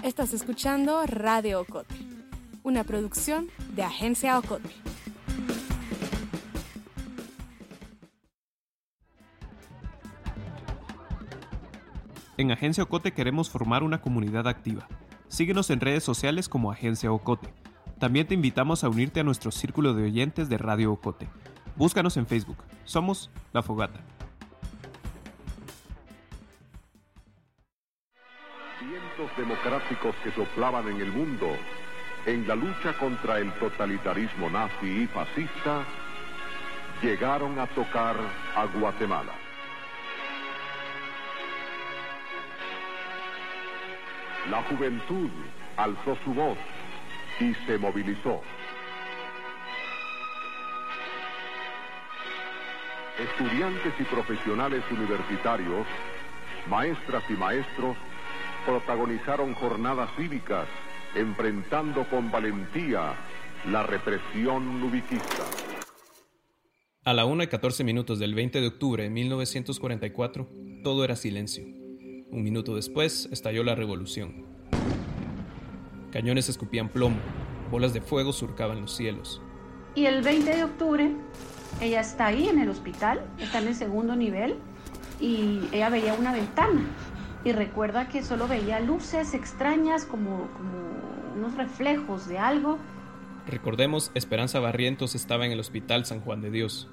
Estás 0.03 0.33
escuchando 0.33 1.05
Radio 1.07 1.61
Ocote, 1.61 1.95
una 2.63 2.85
producción 2.85 3.49
de 3.75 3.83
Agencia 3.83 4.39
Ocote. 4.39 4.71
En 12.39 12.51
Agencia 12.51 12.83
Ocote 12.83 13.13
queremos 13.13 13.51
formar 13.51 13.83
una 13.83 14.01
comunidad 14.01 14.49
activa. 14.49 14.89
Síguenos 15.29 15.69
en 15.69 15.81
redes 15.81 16.03
sociales 16.03 16.49
como 16.49 16.73
Agencia 16.73 17.13
Ocote. 17.13 17.53
También 17.99 18.27
te 18.27 18.33
invitamos 18.33 18.85
a 18.85 18.89
unirte 18.89 19.21
a 19.21 19.25
nuestro 19.25 19.51
círculo 19.51 19.93
de 19.93 20.05
oyentes 20.05 20.49
de 20.49 20.57
Radio 20.57 20.93
Ocote. 20.93 21.29
Búscanos 21.77 22.17
en 22.17 22.27
Facebook. 22.27 22.57
Somos 22.85 23.31
La 23.53 23.63
Fogata. 23.63 24.01
Democráticos 29.37 30.15
que 30.23 30.33
soplaban 30.33 30.89
en 30.89 31.01
el 31.01 31.13
mundo 31.13 31.57
en 32.27 32.47
la 32.47 32.55
lucha 32.55 32.93
contra 32.99 33.39
el 33.39 33.51
totalitarismo 33.53 34.51
nazi 34.51 35.03
y 35.03 35.07
fascista 35.07 35.85
llegaron 37.03 37.59
a 37.59 37.67
tocar 37.69 38.17
a 38.55 38.67
Guatemala. 38.67 39.33
La 44.51 44.63
juventud 44.65 45.31
alzó 45.77 46.17
su 46.25 46.35
voz 46.35 46.59
y 47.39 47.55
se 47.67 47.79
movilizó. 47.79 48.43
Estudiantes 53.19 53.95
y 53.99 54.05
profesionales 54.05 54.83
universitarios, 54.91 55.87
maestras 56.69 57.23
y 57.29 57.35
maestros, 57.35 57.97
protagonizaron 58.65 59.55
jornadas 59.55 60.11
cívicas 60.17 60.67
enfrentando 61.15 62.09
con 62.09 62.31
valentía 62.31 63.15
la 63.67 63.83
represión 63.83 64.81
nubiquista. 64.81 65.45
A 67.05 67.15
la 67.15 67.25
1 67.25 67.45
y 67.45 67.47
14 67.47 67.83
minutos 67.85 68.19
del 68.19 68.35
20 68.35 68.61
de 68.61 68.67
octubre 68.67 69.03
de 69.03 69.11
1944, 69.11 70.49
todo 70.85 71.05
era 71.05 71.17
silencio. 71.17 71.65
Un 71.65 72.43
minuto 72.43 72.75
después 72.75 73.29
estalló 73.33 73.65
la 73.65 73.75
revolución. 73.75 74.47
Cañones 76.13 76.49
escupían 76.49 76.89
plomo, 76.89 77.17
bolas 77.71 77.93
de 77.93 78.01
fuego 78.01 78.33
surcaban 78.33 78.81
los 78.81 78.95
cielos. 78.95 79.41
Y 79.95 80.07
el 80.07 80.23
20 80.23 80.57
de 80.57 80.65
octubre, 80.65 81.11
ella 81.81 82.01
está 82.01 82.27
ahí 82.27 82.49
en 82.49 82.61
el 82.61 82.69
hospital, 82.69 83.25
está 83.39 83.61
en 83.61 83.69
el 83.69 83.75
segundo 83.75 84.15
nivel, 84.15 84.57
y 85.21 85.61
ella 85.73 85.91
veía 85.91 86.15
una 86.15 86.33
ventana. 86.33 86.81
Y 87.45 87.53
recuerda 87.53 88.09
que 88.09 88.23
solo 88.23 88.47
veía 88.47 88.81
luces 88.81 89.35
extrañas, 89.35 90.05
como, 90.05 90.49
como 90.53 90.91
unos 91.37 91.57
reflejos 91.57 92.29
de 92.29 92.39
algo. 92.39 92.79
Recordemos, 93.47 94.11
Esperanza 94.15 94.61
Barrientos 94.61 95.15
estaba 95.15 95.47
en 95.47 95.53
el 95.53 95.61
Hospital 95.61 96.05
San 96.05 96.21
Juan 96.21 96.43
de 96.43 96.51
Dios. 96.51 96.89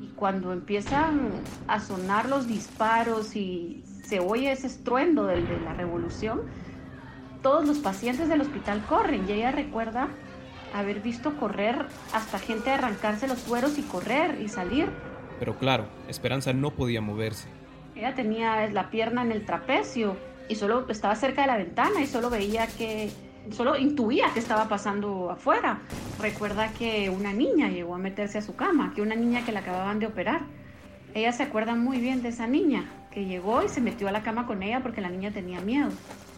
Y 0.00 0.08
cuando 0.08 0.52
empiezan 0.52 1.30
a 1.68 1.78
sonar 1.78 2.28
los 2.28 2.48
disparos 2.48 3.36
y 3.36 3.84
se 4.04 4.18
oye 4.18 4.50
ese 4.50 4.66
estruendo 4.66 5.26
de, 5.26 5.40
de 5.40 5.60
la 5.60 5.74
revolución, 5.74 6.42
todos 7.40 7.66
los 7.66 7.78
pacientes 7.78 8.28
del 8.28 8.40
hospital 8.40 8.84
corren 8.88 9.28
y 9.28 9.32
ella 9.32 9.52
recuerda 9.52 10.08
haber 10.74 11.00
visto 11.00 11.36
correr 11.36 11.86
hasta 12.12 12.38
gente 12.38 12.70
arrancarse 12.70 13.28
los 13.28 13.38
sueros 13.38 13.78
y 13.78 13.82
correr 13.82 14.40
y 14.40 14.48
salir. 14.48 14.90
Pero 15.38 15.58
claro, 15.58 15.86
Esperanza 16.08 16.52
no 16.52 16.70
podía 16.70 17.00
moverse. 17.00 17.48
Ella 17.94 18.14
tenía 18.14 18.68
la 18.70 18.90
pierna 18.90 19.22
en 19.22 19.32
el 19.32 19.44
trapecio 19.44 20.16
y 20.48 20.54
solo 20.54 20.88
estaba 20.88 21.14
cerca 21.14 21.42
de 21.42 21.46
la 21.48 21.56
ventana 21.56 22.00
y 22.00 22.06
solo 22.06 22.30
veía 22.30 22.66
que, 22.66 23.10
solo 23.50 23.76
intuía 23.76 24.26
que 24.32 24.40
estaba 24.40 24.68
pasando 24.68 25.30
afuera. 25.30 25.80
Recuerda 26.20 26.72
que 26.72 27.10
una 27.10 27.32
niña 27.32 27.68
llegó 27.68 27.94
a 27.94 27.98
meterse 27.98 28.38
a 28.38 28.42
su 28.42 28.54
cama, 28.54 28.92
que 28.94 29.02
una 29.02 29.14
niña 29.14 29.44
que 29.44 29.52
la 29.52 29.60
acababan 29.60 29.98
de 29.98 30.06
operar. 30.06 30.42
Ella 31.14 31.32
se 31.32 31.42
acuerda 31.42 31.74
muy 31.74 31.98
bien 31.98 32.22
de 32.22 32.30
esa 32.30 32.46
niña, 32.46 32.90
que 33.10 33.26
llegó 33.26 33.62
y 33.62 33.68
se 33.68 33.80
metió 33.80 34.08
a 34.08 34.12
la 34.12 34.22
cama 34.22 34.46
con 34.46 34.62
ella 34.62 34.80
porque 34.82 35.00
la 35.00 35.10
niña 35.10 35.30
tenía 35.30 35.60
miedo. 35.60 35.90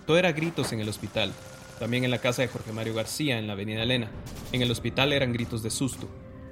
Todo 0.06 0.18
era 0.18 0.32
gritos 0.32 0.73
en 0.73 0.80
el 0.80 0.88
hospital, 0.88 1.32
también 1.78 2.04
en 2.04 2.11
la 2.11 2.18
casa 2.18 2.42
de 2.42 2.49
Jorge 2.49 2.73
Mario 2.73 2.94
García, 2.94 3.38
en 3.38 3.46
la 3.46 3.52
avenida 3.52 3.82
Elena. 3.82 4.11
En 4.52 4.62
el 4.62 4.70
hospital 4.70 5.12
eran 5.12 5.32
gritos 5.32 5.62
de 5.62 5.70
susto, 5.70 6.08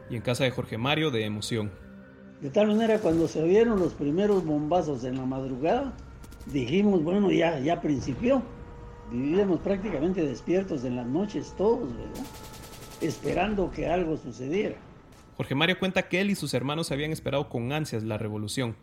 y 0.09 0.17
en 0.17 0.23
casa 0.23 0.45
de 0.45 0.53
Jorge 0.53 0.79
Mario 0.79 1.11
de 1.11 1.25
emoción. 1.25 1.73
De 2.43 2.51
tal 2.51 2.67
manera, 2.67 2.99
cuando 2.99 3.29
se 3.29 3.41
vieron 3.45 3.79
los 3.79 3.95
primeros 3.95 4.45
bombazos 4.45 5.05
en 5.05 5.17
la 5.17 5.25
madrugada, 5.25 5.93
dijimos, 6.47 7.05
bueno, 7.05 7.31
ya, 7.31 7.61
ya 7.61 7.81
principió. 7.81 8.43
Vivíamos 9.13 9.61
prácticamente 9.61 10.27
despiertos 10.27 10.85
en 10.85 10.97
las 10.97 11.07
noches 11.07 11.55
todos, 11.57 11.89
¿verdad? 11.97 12.25
Esperando 13.01 13.71
que 13.71 13.87
algo 13.87 14.17
sucediera. 14.17 14.75
Jorge 15.37 15.55
Mario 15.55 15.79
cuenta 15.79 16.09
que 16.09 16.21
él 16.21 16.31
y 16.31 16.35
sus 16.35 16.53
hermanos 16.53 16.91
habían 16.91 17.13
esperado 17.13 17.49
con 17.49 17.71
ansias 17.73 18.03
la 18.03 18.19
revolución. 18.19 18.75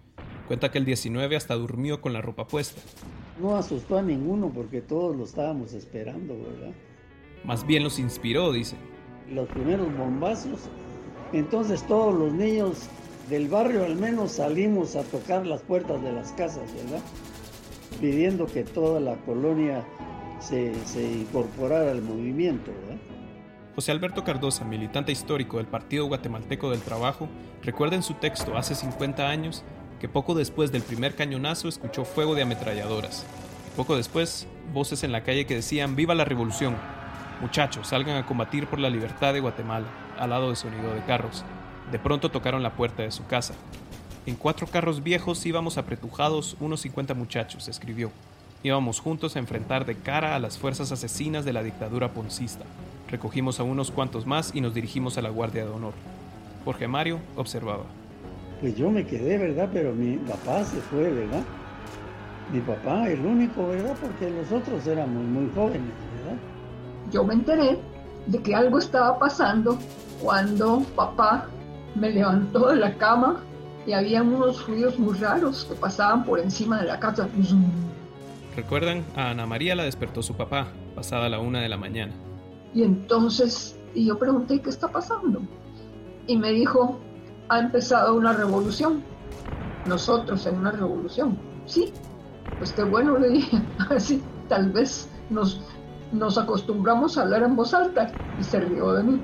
Cuenta 0.48 0.72
que 0.72 0.78
el 0.78 0.86
19 0.86 1.36
hasta 1.36 1.56
durmió 1.56 2.00
con 2.00 2.14
la 2.14 2.22
ropa 2.22 2.48
puesta. 2.48 2.82
No 3.42 3.58
asustó 3.58 3.98
a 3.98 4.02
ninguno 4.02 4.52
porque 4.56 4.80
todos 4.80 5.18
lo 5.18 5.26
estábamos 5.26 5.74
esperando, 5.74 6.34
¿verdad? 6.34 6.74
Más 7.44 7.68
bien 7.68 7.84
los 7.84 8.00
inspiró, 8.00 8.54
dice. 8.54 8.78
Los 9.30 9.50
primeros 9.50 9.88
bombazos. 9.98 10.62
Entonces 11.34 11.86
todos 11.88 12.18
los 12.18 12.32
niños 12.32 12.90
del 13.30 13.48
barrio 13.48 13.86
al 13.86 13.96
menos 13.96 14.34
salimos 14.34 14.96
a 14.96 15.04
tocar 15.04 15.46
las 15.46 15.62
puertas 15.62 16.02
de 16.02 16.12
las 16.12 16.32
casas, 16.34 16.74
¿verdad? 16.74 17.02
Pidiendo 18.02 18.48
que 18.48 18.64
toda 18.64 19.00
la 19.00 19.16
colonia 19.18 19.86
se, 20.40 20.74
se 20.86 21.04
incorporara 21.04 21.92
al 21.92 22.02
movimiento, 22.02 22.72
¿verdad? 22.72 23.02
José 23.76 23.92
Alberto 23.92 24.24
Cardosa, 24.24 24.66
militante 24.66 25.12
histórico 25.12 25.58
del 25.58 25.68
Partido 25.68 26.06
Guatemalteco 26.08 26.72
del 26.72 26.82
Trabajo, 26.82 27.30
recuerda 27.62 27.96
en 27.96 28.04
su 28.04 28.16
texto 28.16 28.58
hace 28.58 28.76
50 28.76 29.30
años 29.30 29.64
que 30.00 30.10
poco 30.10 30.34
después 30.34 30.72
del 30.72 30.82
primer 30.82 31.16
cañonazo 31.16 31.68
escuchó 31.68 32.06
fuego 32.06 32.36
de 32.36 32.42
ametralladoras. 32.42 33.26
Poco 33.78 33.96
después, 33.96 34.48
voces 34.74 35.04
en 35.04 35.12
la 35.12 35.24
calle 35.24 35.46
que 35.46 35.56
decían 35.56 35.96
¡Viva 35.96 36.16
la 36.16 36.26
revolución! 36.26 36.76
Muchachos, 37.42 37.88
salgan 37.88 38.18
a 38.18 38.26
combatir 38.26 38.68
por 38.68 38.80
la 38.80 38.90
libertad 38.90 39.34
de 39.34 39.40
Guatemala, 39.40 39.88
al 40.18 40.32
lado 40.32 40.50
de 40.50 40.56
sonido 40.56 40.94
de 40.94 41.04
carros. 41.06 41.46
De 41.92 42.00
pronto 42.00 42.30
tocaron 42.30 42.62
la 42.62 42.74
puerta 42.74 43.04
de 43.04 43.12
su 43.12 43.26
casa. 43.26 43.56
En 44.26 44.36
cuatro 44.36 44.68
carros 44.68 45.02
viejos 45.02 45.44
íbamos 45.46 45.78
apretujados 45.78 46.56
unos 46.60 46.82
50 46.82 47.16
muchachos, 47.16 47.68
escribió. 47.68 48.12
Íbamos 48.62 49.00
juntos 49.00 49.36
a 49.36 49.40
enfrentar 49.40 49.86
de 49.86 49.96
cara 49.96 50.36
a 50.36 50.40
las 50.40 50.58
fuerzas 50.58 50.92
asesinas 50.92 51.46
de 51.46 51.54
la 51.54 51.64
dictadura 51.64 52.10
poncista. 52.10 52.66
Recogimos 53.10 53.60
a 53.60 53.64
unos 53.64 53.90
cuantos 53.90 54.28
más 54.28 54.54
y 54.54 54.62
nos 54.62 54.74
dirigimos 54.76 55.18
a 55.18 55.22
la 55.22 55.30
Guardia 55.30 55.66
de 55.66 55.72
Honor. 55.72 55.94
Jorge 56.64 56.88
Mario 56.88 57.20
observaba. 57.38 57.86
Pues 58.62 58.76
yo 58.76 58.92
me 58.92 59.06
quedé, 59.06 59.38
¿verdad? 59.38 59.70
Pero 59.74 59.94
mi 59.94 60.18
papá 60.18 60.64
se 60.66 60.78
fue, 60.82 61.10
¿verdad? 61.10 61.42
Mi 62.54 62.60
papá, 62.60 63.10
el 63.10 63.26
único, 63.26 63.68
¿verdad? 63.68 63.96
Porque 64.00 64.30
los 64.30 64.52
otros 64.52 64.86
éramos 64.86 65.24
muy 65.24 65.50
jóvenes, 65.56 65.94
¿verdad? 66.18 66.38
Yo 67.12 67.24
me 67.24 67.34
enteré 67.34 67.80
de 68.28 68.44
que 68.44 68.54
algo 68.54 68.78
estaba 68.78 69.18
pasando 69.18 69.80
cuando 70.22 70.82
papá 70.96 71.48
me 71.96 72.10
levantó 72.12 72.70
de 72.70 72.76
la 72.78 72.94
cama 72.96 73.44
y 73.86 73.94
había 73.94 74.22
unos 74.22 74.68
ruidos 74.68 75.00
muy 75.00 75.18
raros 75.18 75.66
que 75.66 75.76
pasaban 75.76 76.24
por 76.24 76.40
encima 76.40 76.80
de 76.82 76.88
la 76.88 77.00
casa. 77.00 77.28
¿Recuerdan? 78.56 79.04
A 79.16 79.32
Ana 79.32 79.46
María 79.46 79.76
la 79.76 79.84
despertó 79.84 80.22
su 80.22 80.36
papá, 80.36 80.68
pasada 80.96 81.30
la 81.30 81.40
una 81.40 81.62
de 81.62 81.70
la 81.70 81.78
mañana. 81.78 82.14
Y 82.74 82.84
entonces, 82.84 83.80
y 83.96 84.06
yo 84.06 84.20
pregunté, 84.20 84.62
¿qué 84.62 84.70
está 84.70 84.90
pasando? 84.92 85.42
Y 86.28 86.38
me 86.38 86.52
dijo, 86.52 87.00
ha 87.48 87.60
empezado 87.60 88.16
una 88.16 88.34
revolución. 88.34 89.04
Nosotros 89.86 90.46
en 90.46 90.58
una 90.58 90.72
revolución. 90.72 91.40
Sí, 91.66 91.94
pues 92.58 92.74
qué 92.74 92.84
bueno, 92.84 93.18
le 93.18 93.30
dije. 93.30 93.58
Así, 93.90 94.24
tal 94.48 94.72
vez 94.72 95.10
nos, 95.30 95.62
nos 96.12 96.38
acostumbramos 96.38 97.18
a 97.18 97.22
hablar 97.24 97.44
en 97.44 97.56
voz 97.56 97.74
alta. 97.74 98.14
Y 98.38 98.44
se 98.44 98.60
rió 98.60 98.94
de 98.94 99.04
mí. 99.04 99.22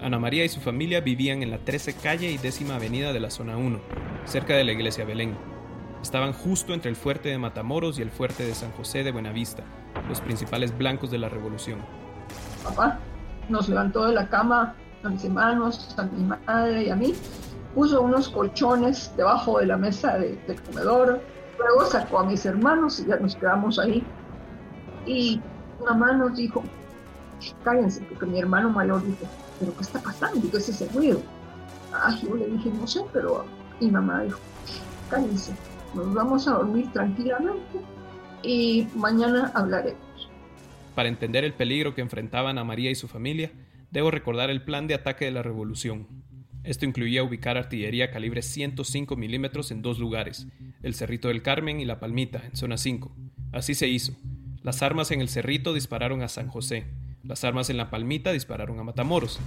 Ana 0.00 0.20
María 0.20 0.44
y 0.44 0.48
su 0.48 0.60
familia 0.60 1.00
vivían 1.00 1.42
en 1.42 1.50
la 1.50 1.58
13 1.58 1.94
calle 1.94 2.30
y 2.30 2.38
décima 2.38 2.76
avenida 2.76 3.12
de 3.12 3.18
la 3.18 3.30
zona 3.30 3.56
1. 3.56 3.80
cerca 4.26 4.54
de 4.54 4.62
la 4.62 4.72
iglesia 4.72 5.04
Belén. 5.04 5.36
Estaban 6.02 6.32
justo 6.32 6.72
entre 6.72 6.88
el 6.88 6.96
fuerte 6.96 7.30
de 7.30 7.38
Matamoros 7.38 7.98
y 7.98 8.02
el 8.02 8.10
fuerte 8.10 8.44
de 8.44 8.54
San 8.54 8.70
José 8.72 9.02
de 9.02 9.10
Buenavista, 9.10 9.64
los 10.08 10.20
principales 10.20 10.76
blancos 10.76 11.10
de 11.10 11.18
la 11.18 11.28
revolución. 11.28 11.80
Papá 12.62 13.00
nos 13.48 13.68
levantó 13.68 14.06
de 14.06 14.14
la 14.14 14.28
cama 14.28 14.76
a 15.02 15.08
mis 15.08 15.24
hermanos, 15.24 15.94
a 15.98 16.04
mi 16.04 16.22
madre 16.46 16.84
y 16.84 16.90
a 16.90 16.96
mí, 16.96 17.14
puso 17.74 18.00
unos 18.00 18.28
colchones 18.28 19.12
debajo 19.16 19.58
de 19.58 19.66
la 19.66 19.76
mesa 19.76 20.16
del 20.18 20.62
comedor, 20.66 21.20
luego 21.58 21.86
sacó 21.86 22.20
a 22.20 22.24
mis 22.24 22.46
hermanos 22.46 23.00
y 23.00 23.06
ya 23.06 23.16
nos 23.16 23.34
quedamos 23.34 23.80
ahí. 23.80 24.04
Y 25.06 25.40
mamá 25.84 26.12
nos 26.12 26.36
dijo, 26.36 26.62
cállense, 27.64 28.02
porque 28.02 28.26
mi 28.26 28.38
hermano 28.38 28.70
mayor 28.70 29.04
dijo, 29.04 29.26
¿pero 29.58 29.74
qué 29.76 29.82
está 29.82 30.00
pasando? 30.00 30.50
¿Qué 30.50 30.56
es 30.56 30.68
ese 30.68 30.88
ruido? 30.88 31.20
Ah, 31.92 32.16
yo 32.22 32.34
le 32.34 32.46
dije, 32.46 32.70
no 32.70 32.86
sé, 32.86 33.00
pero 33.12 33.44
mi 33.80 33.90
mamá 33.90 34.22
dijo, 34.22 34.38
cállense, 35.10 35.52
nos 35.94 36.12
vamos 36.12 36.46
a 36.48 36.52
dormir 36.52 36.90
tranquilamente 36.92 37.80
y 38.42 38.86
mañana 38.94 39.50
hablaremos. 39.54 40.30
Para 40.94 41.08
entender 41.08 41.44
el 41.44 41.54
peligro 41.54 41.94
que 41.94 42.00
enfrentaban 42.00 42.58
a 42.58 42.64
María 42.64 42.90
y 42.90 42.94
su 42.94 43.08
familia, 43.08 43.52
debo 43.90 44.10
recordar 44.10 44.50
el 44.50 44.62
plan 44.62 44.86
de 44.86 44.94
ataque 44.94 45.24
de 45.24 45.30
la 45.30 45.42
revolución. 45.42 46.06
Esto 46.64 46.84
incluía 46.84 47.22
ubicar 47.22 47.56
artillería 47.56 48.10
calibre 48.10 48.42
105 48.42 49.16
milímetros 49.16 49.70
en 49.70 49.80
dos 49.80 49.98
lugares, 49.98 50.46
el 50.82 50.94
Cerrito 50.94 51.28
del 51.28 51.42
Carmen 51.42 51.80
y 51.80 51.84
La 51.84 52.00
Palmita, 52.00 52.42
en 52.44 52.56
zona 52.56 52.76
5. 52.76 53.14
Así 53.52 53.74
se 53.74 53.88
hizo. 53.88 54.12
Las 54.62 54.82
armas 54.82 55.10
en 55.10 55.20
el 55.20 55.28
Cerrito 55.28 55.72
dispararon 55.72 56.20
a 56.22 56.28
San 56.28 56.48
José, 56.48 56.86
las 57.22 57.44
armas 57.44 57.70
en 57.70 57.76
La 57.76 57.90
Palmita 57.90 58.32
dispararon 58.32 58.78
a 58.78 58.84
Matamoros. 58.84 59.40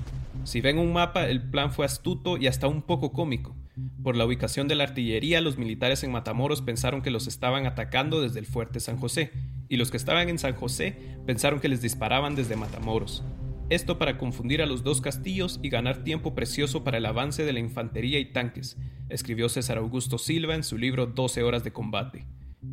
Si 0.43 0.61
ven 0.61 0.77
un 0.77 0.93
mapa, 0.93 1.27
el 1.27 1.41
plan 1.41 1.71
fue 1.71 1.85
astuto 1.85 2.37
y 2.37 2.47
hasta 2.47 2.67
un 2.67 2.81
poco 2.81 3.11
cómico. 3.11 3.55
Por 4.03 4.15
la 4.15 4.25
ubicación 4.25 4.67
de 4.67 4.75
la 4.75 4.83
artillería, 4.83 5.41
los 5.41 5.57
militares 5.57 6.03
en 6.03 6.11
Matamoros 6.11 6.61
pensaron 6.61 7.01
que 7.01 7.11
los 7.11 7.27
estaban 7.27 7.65
atacando 7.65 8.21
desde 8.21 8.39
el 8.39 8.45
fuerte 8.45 8.79
San 8.79 8.97
José, 8.97 9.31
y 9.69 9.77
los 9.77 9.89
que 9.91 9.97
estaban 9.97 10.29
en 10.29 10.39
San 10.39 10.53
José 10.53 10.97
pensaron 11.25 11.59
que 11.59 11.69
les 11.69 11.81
disparaban 11.81 12.35
desde 12.35 12.55
Matamoros. 12.55 13.23
Esto 13.69 13.97
para 13.97 14.17
confundir 14.17 14.61
a 14.61 14.65
los 14.65 14.83
dos 14.83 14.99
castillos 14.99 15.59
y 15.63 15.69
ganar 15.69 16.03
tiempo 16.03 16.35
precioso 16.35 16.83
para 16.83 16.97
el 16.97 17.05
avance 17.05 17.45
de 17.45 17.53
la 17.53 17.61
infantería 17.61 18.19
y 18.19 18.25
tanques, 18.25 18.77
escribió 19.07 19.47
César 19.47 19.77
Augusto 19.77 20.17
Silva 20.17 20.55
en 20.55 20.63
su 20.63 20.77
libro 20.77 21.05
12 21.05 21.41
horas 21.43 21.63
de 21.63 21.71
combate. 21.71 22.25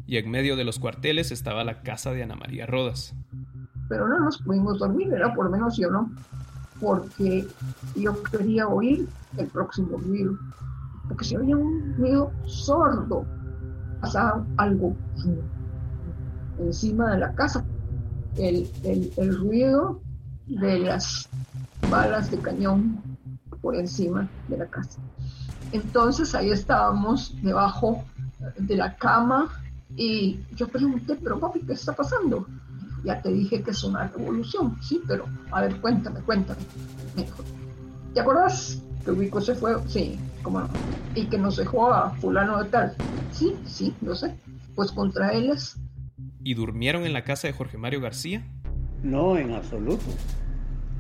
Y 0.07 0.17
en 0.17 0.28
medio 0.28 0.57
de 0.57 0.64
los 0.64 0.81
cuarteles 0.81 1.31
estaba 1.31 1.62
la 1.62 1.83
casa 1.83 2.12
de 2.12 2.25
Ana 2.25 2.35
María 2.35 2.67
Rodas. 2.67 3.14
Pero 3.88 4.09
no 4.09 4.21
nos 4.21 4.38
pudimos 4.38 4.78
dormir, 4.78 5.12
era 5.12 5.35
por 5.35 5.50
menos 5.50 5.76
yo 5.76 5.90
no, 5.90 6.11
porque 6.80 7.47
yo 7.97 8.23
quería 8.23 8.68
oír 8.68 9.09
el 9.37 9.47
próximo 9.47 9.99
ruido 9.99 10.37
porque 11.09 11.25
se 11.25 11.38
oía 11.38 11.57
un 11.57 11.95
ruido 11.97 12.30
sordo, 12.45 13.25
pasaba 14.00 14.45
algo 14.59 14.95
encima 16.59 17.12
de 17.12 17.18
la 17.18 17.35
casa, 17.35 17.64
el, 18.37 18.71
el, 18.85 19.38
ruido 19.38 20.00
de 20.47 20.78
las 20.80 21.28
balas 21.90 22.30
de 22.30 22.38
cañón 22.38 23.00
por 23.61 23.75
encima 23.75 24.28
de 24.49 24.59
la 24.59 24.66
casa. 24.66 25.00
Entonces 25.73 26.35
ahí 26.35 26.50
estábamos 26.50 27.35
debajo 27.42 28.04
de 28.59 28.76
la 28.76 28.95
cama 28.97 29.49
y 29.97 30.40
yo 30.57 30.68
pregunté, 30.68 31.16
pero 31.16 31.40
papi, 31.40 31.61
¿qué 31.61 31.73
está 31.73 31.92
pasando? 31.95 32.47
Ya 33.05 33.23
te 33.23 33.33
dije 33.33 33.62
que 33.62 33.71
es 33.71 33.85
una 33.85 34.09
revolución, 34.09 34.76
sí, 34.83 35.00
pero 35.07 35.26
a 35.52 35.62
ver, 35.62 35.81
cuéntame, 35.81 36.21
cuéntame. 36.21 36.61
¿Te 38.14 38.21
acuerdas 38.21 38.83
que 39.05 39.12
Ubico 39.12 39.40
se 39.40 39.55
fue? 39.55 39.76
Sí, 39.87 40.19
y 41.14 41.26
que 41.26 41.38
nos 41.38 41.57
dejó 41.57 41.93
a 41.93 42.11
fulano 42.17 42.62
de 42.62 42.71
tal. 42.71 42.95
Sí, 43.33 43.55
sí, 43.67 43.95
lo 44.00 44.14
sé. 44.14 44.35
Pues 44.75 44.93
contra 44.93 45.33
ellos. 45.33 45.77
¿Y 46.42 46.55
durmieron 46.55 47.05
en 47.05 47.12
la 47.12 47.25
casa 47.25 47.49
de 47.49 47.53
Jorge 47.53 47.79
Mario 47.79 48.01
García? 48.01 48.46
No, 49.03 49.37
en 49.37 49.53
absoluto. 49.53 50.05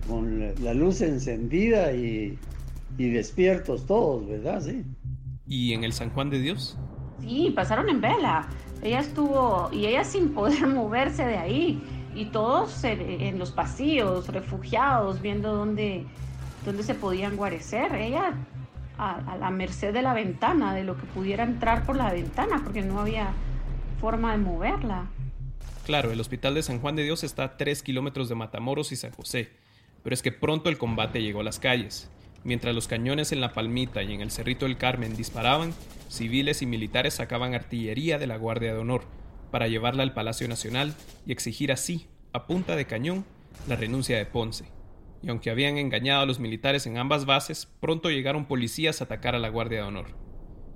Con 0.08 0.54
la 0.62 0.74
luz 0.74 1.00
encendida 1.00 1.92
y, 1.92 2.38
y 2.96 3.10
despiertos 3.10 3.86
todos, 3.86 4.26
¿verdad? 4.26 4.60
Sí. 4.62 4.84
¿Y 5.46 5.72
en 5.72 5.84
el 5.84 5.92
San 5.92 6.10
Juan 6.10 6.30
de 6.30 6.40
Dios? 6.40 6.76
Sí, 7.20 7.52
pasaron 7.54 7.88
en 7.88 8.00
vela. 8.00 8.48
Ella 8.82 9.00
estuvo, 9.00 9.68
y 9.72 9.86
ella 9.86 10.04
sin 10.04 10.34
poder 10.34 10.66
moverse 10.68 11.24
de 11.24 11.36
ahí, 11.36 11.82
y 12.14 12.26
todos 12.26 12.82
en, 12.84 13.38
los 13.38 13.52
pasillos, 13.52 14.28
refugiados, 14.28 15.20
viendo 15.20 15.54
dónde, 15.54 16.04
dónde 16.64 16.82
se 16.82 16.94
podían 16.94 17.36
guarecer. 17.36 17.94
Ella 17.94 18.34
a, 18.98 19.36
la 19.38 19.50
merced 19.50 19.92
de 19.92 20.02
la 20.02 20.14
ventana, 20.14 20.74
de 20.74 20.84
lo 20.84 20.96
que 20.96 21.06
pudiera 21.06 21.44
entrar 21.44 21.86
por 21.86 21.96
la 21.96 22.12
ventana, 22.12 22.60
porque 22.62 22.82
no 22.82 23.00
había 23.00 23.32
forma 24.00 24.32
de 24.32 24.38
moverla. 24.38 25.06
Claro, 25.86 26.10
el 26.10 26.20
hospital 26.20 26.54
de 26.54 26.62
San 26.62 26.80
Juan 26.80 26.96
de 26.96 27.04
Dios 27.04 27.24
está 27.24 27.44
a 27.44 27.56
3 27.56 27.82
kilómetros 27.82 28.28
de 28.28 28.34
Matamoros 28.34 28.92
y 28.92 28.96
San 28.96 29.12
José, 29.12 29.50
pero 30.02 30.14
es 30.14 30.22
que 30.22 30.32
pronto 30.32 30.68
el 30.68 30.76
combate 30.76 31.22
llegó 31.22 31.40
a 31.40 31.44
las 31.44 31.58
calles. 31.58 32.10
Mientras 32.44 32.74
los 32.74 32.88
cañones 32.88 33.32
en 33.32 33.40
La 33.40 33.52
Palmita 33.52 34.02
y 34.02 34.12
en 34.14 34.20
el 34.20 34.30
Cerrito 34.30 34.66
del 34.66 34.78
Carmen 34.78 35.16
disparaban, 35.16 35.74
civiles 36.08 36.62
y 36.62 36.66
militares 36.66 37.14
sacaban 37.14 37.54
artillería 37.54 38.18
de 38.18 38.26
la 38.26 38.36
Guardia 38.36 38.72
de 38.72 38.78
Honor 38.78 39.04
para 39.50 39.68
llevarla 39.68 40.02
al 40.02 40.14
Palacio 40.14 40.48
Nacional 40.48 40.94
y 41.26 41.32
exigir 41.32 41.72
así, 41.72 42.06
a 42.32 42.46
punta 42.46 42.76
de 42.76 42.86
cañón, 42.86 43.24
la 43.66 43.76
renuncia 43.76 44.16
de 44.16 44.26
Ponce 44.26 44.78
y 45.22 45.28
aunque 45.28 45.50
habían 45.50 45.78
engañado 45.78 46.22
a 46.22 46.26
los 46.26 46.38
militares 46.38 46.86
en 46.86 46.96
ambas 46.96 47.26
bases, 47.26 47.68
pronto 47.80 48.10
llegaron 48.10 48.46
policías 48.46 49.00
a 49.00 49.04
atacar 49.04 49.34
a 49.34 49.38
la 49.38 49.48
Guardia 49.48 49.78
de 49.78 49.88
Honor. 49.88 50.06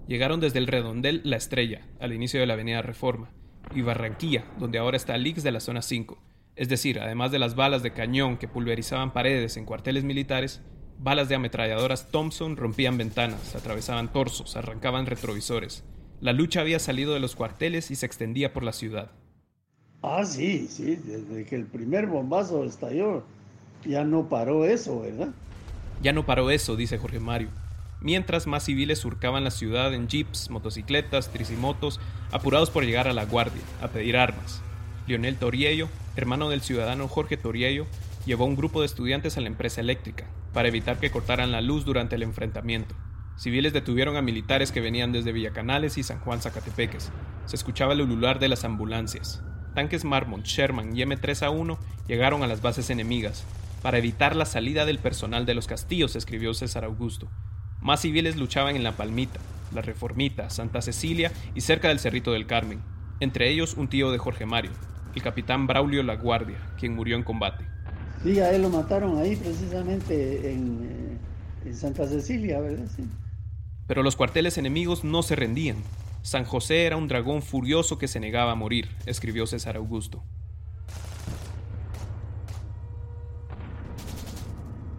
Llegaron 0.08 0.40
desde 0.40 0.58
el 0.58 0.66
redondel 0.66 1.20
La 1.24 1.36
Estrella, 1.36 1.86
al 2.00 2.12
inicio 2.12 2.40
de 2.40 2.46
la 2.46 2.54
Avenida 2.54 2.82
Reforma, 2.82 3.30
y 3.74 3.82
Barranquilla, 3.82 4.44
donde 4.58 4.78
ahora 4.78 4.96
está 4.96 5.14
el 5.14 5.32
de 5.32 5.52
la 5.52 5.60
zona 5.60 5.82
5. 5.82 6.20
Es 6.56 6.68
decir, 6.68 6.98
además 6.98 7.30
de 7.30 7.38
las 7.38 7.54
balas 7.54 7.82
de 7.82 7.92
cañón 7.92 8.36
que 8.36 8.48
pulverizaban 8.48 9.12
paredes 9.12 9.56
en 9.56 9.64
cuarteles 9.64 10.04
militares, 10.04 10.60
balas 11.02 11.28
de 11.28 11.34
ametralladoras 11.34 12.08
Thompson 12.10 12.56
rompían 12.56 12.96
ventanas, 12.96 13.54
atravesaban 13.56 14.12
torsos, 14.12 14.56
arrancaban 14.56 15.06
retrovisores. 15.06 15.84
La 16.20 16.32
lucha 16.32 16.60
había 16.60 16.78
salido 16.78 17.14
de 17.14 17.20
los 17.20 17.34
cuarteles 17.34 17.90
y 17.90 17.96
se 17.96 18.06
extendía 18.06 18.52
por 18.52 18.62
la 18.62 18.72
ciudad. 18.72 19.10
Ah, 20.02 20.24
sí, 20.24 20.68
sí, 20.68 20.96
desde 20.96 21.44
que 21.44 21.56
el 21.56 21.66
primer 21.66 22.06
bombazo 22.06 22.64
estalló, 22.64 23.24
ya 23.84 24.04
no 24.04 24.28
paró 24.28 24.64
eso, 24.64 25.00
¿verdad? 25.00 25.28
Ya 26.00 26.12
no 26.12 26.24
paró 26.24 26.50
eso, 26.50 26.76
dice 26.76 26.98
Jorge 26.98 27.20
Mario. 27.20 27.48
Mientras 28.00 28.46
más 28.46 28.64
civiles 28.64 28.98
surcaban 28.98 29.44
la 29.44 29.52
ciudad 29.52 29.94
en 29.94 30.08
jeeps, 30.08 30.50
motocicletas, 30.50 31.30
tricimotos, 31.30 32.00
apurados 32.32 32.70
por 32.70 32.84
llegar 32.84 33.06
a 33.06 33.12
la 33.12 33.24
guardia, 33.24 33.62
a 33.80 33.88
pedir 33.88 34.16
armas. 34.16 34.60
Lionel 35.06 35.36
Toriello, 35.36 35.88
hermano 36.16 36.48
del 36.48 36.62
ciudadano 36.62 37.06
Jorge 37.08 37.36
Toriello, 37.36 37.86
llevó 38.26 38.44
un 38.44 38.56
grupo 38.56 38.80
de 38.80 38.86
estudiantes 38.86 39.36
a 39.36 39.40
la 39.40 39.48
empresa 39.48 39.80
eléctrica, 39.80 40.26
para 40.52 40.68
evitar 40.68 40.98
que 40.98 41.10
cortaran 41.10 41.52
la 41.52 41.60
luz 41.60 41.84
durante 41.84 42.16
el 42.16 42.22
enfrentamiento. 42.22 42.94
Civiles 43.36 43.72
detuvieron 43.72 44.16
a 44.16 44.22
militares 44.22 44.72
que 44.72 44.80
venían 44.80 45.12
desde 45.12 45.32
Villacanales 45.32 45.98
y 45.98 46.02
San 46.02 46.20
Juan 46.20 46.40
Zacatepeques. 46.40 47.10
Se 47.46 47.56
escuchaba 47.56 47.94
el 47.94 48.02
ulular 48.02 48.38
de 48.38 48.48
las 48.48 48.64
ambulancias. 48.64 49.42
Tanques 49.74 50.04
Marmont, 50.04 50.44
Sherman 50.44 50.96
y 50.96 51.00
M3A1 51.02 51.78
llegaron 52.06 52.42
a 52.42 52.46
las 52.46 52.60
bases 52.60 52.90
enemigas, 52.90 53.44
para 53.82 53.98
evitar 53.98 54.36
la 54.36 54.44
salida 54.44 54.86
del 54.86 54.98
personal 54.98 55.44
de 55.44 55.54
los 55.54 55.66
castillos, 55.66 56.14
escribió 56.14 56.54
César 56.54 56.84
Augusto. 56.84 57.28
Más 57.80 58.00
civiles 58.00 58.36
luchaban 58.36 58.76
en 58.76 58.84
La 58.84 58.92
Palmita, 58.92 59.40
La 59.74 59.82
Reformita, 59.82 60.50
Santa 60.50 60.80
Cecilia 60.82 61.32
y 61.56 61.62
cerca 61.62 61.88
del 61.88 61.98
Cerrito 61.98 62.30
del 62.32 62.46
Carmen, 62.46 62.80
entre 63.18 63.50
ellos 63.50 63.74
un 63.74 63.88
tío 63.88 64.12
de 64.12 64.18
Jorge 64.18 64.46
Mario, 64.46 64.70
el 65.16 65.22
capitán 65.22 65.66
Braulio 65.66 66.04
La 66.04 66.14
Guardia, 66.14 66.58
quien 66.78 66.94
murió 66.94 67.16
en 67.16 67.24
combate. 67.24 67.66
Sí, 68.22 68.38
a 68.38 68.52
él 68.52 68.62
lo 68.62 68.68
mataron 68.68 69.18
ahí 69.18 69.34
precisamente 69.36 70.52
en, 70.52 71.18
eh, 71.64 71.68
en 71.68 71.76
Santa 71.76 72.06
Cecilia, 72.06 72.60
¿verdad? 72.60 72.86
Sí. 72.94 73.04
Pero 73.86 74.02
los 74.02 74.14
cuarteles 74.16 74.58
enemigos 74.58 75.02
no 75.02 75.22
se 75.22 75.34
rendían. 75.34 75.76
San 76.22 76.44
José 76.44 76.86
era 76.86 76.96
un 76.96 77.08
dragón 77.08 77.42
furioso 77.42 77.98
que 77.98 78.06
se 78.06 78.20
negaba 78.20 78.52
a 78.52 78.54
morir, 78.54 78.88
escribió 79.06 79.46
César 79.46 79.76
Augusto. 79.76 80.22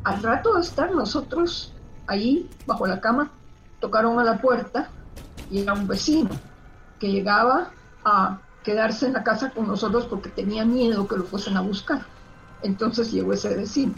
Al 0.03 0.21
rato 0.21 0.55
de 0.55 0.61
estar 0.61 0.91
nosotros 0.91 1.73
allí, 2.07 2.49
bajo 2.65 2.85
la 2.85 2.99
cama, 2.99 3.31
tocaron 3.79 4.19
a 4.19 4.23
la 4.25 4.41
puerta 4.41 4.89
y 5.49 5.59
era 5.59 5.73
un 5.73 5.87
vecino 5.87 6.29
que 6.99 7.09
llegaba 7.09 7.71
a 8.03 8.41
quedarse 8.63 9.05
en 9.05 9.13
la 9.13 9.23
casa 9.23 9.51
con 9.51 9.67
nosotros 9.67 10.05
porque 10.05 10.29
tenía 10.29 10.65
miedo 10.65 11.07
que 11.07 11.15
lo 11.15 11.23
fuesen 11.23 11.55
a 11.55 11.61
buscar. 11.61 12.05
Entonces 12.63 13.11
llegó 13.11 13.33
ese 13.33 13.55
vecino. 13.55 13.95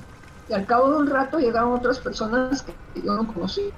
Y 0.48 0.54
al 0.54 0.66
cabo 0.66 0.92
de 0.92 0.98
un 0.98 1.08
rato 1.08 1.40
llegaron 1.40 1.74
otras 1.74 2.00
personas 2.00 2.62
que 2.64 2.78
yo 3.02 3.16
no 3.16 3.28
conocí 3.28 3.74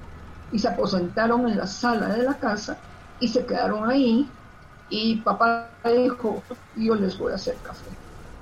y 0.50 0.60
se 0.60 0.68
aposentaron 0.68 1.48
en 1.48 1.58
la 1.58 1.68
sala 1.68 2.10
de 2.10 2.24
la 2.24 2.40
casa 2.40 2.82
y 3.20 3.28
se 3.28 3.46
quedaron 3.46 3.90
ahí 3.90 4.34
y 4.90 5.22
papá 5.22 5.80
dijo, 5.84 6.44
yo 6.74 6.96
les 6.96 7.18
voy 7.18 7.32
a 7.34 7.36
hacer 7.36 7.62
café. 7.62 7.98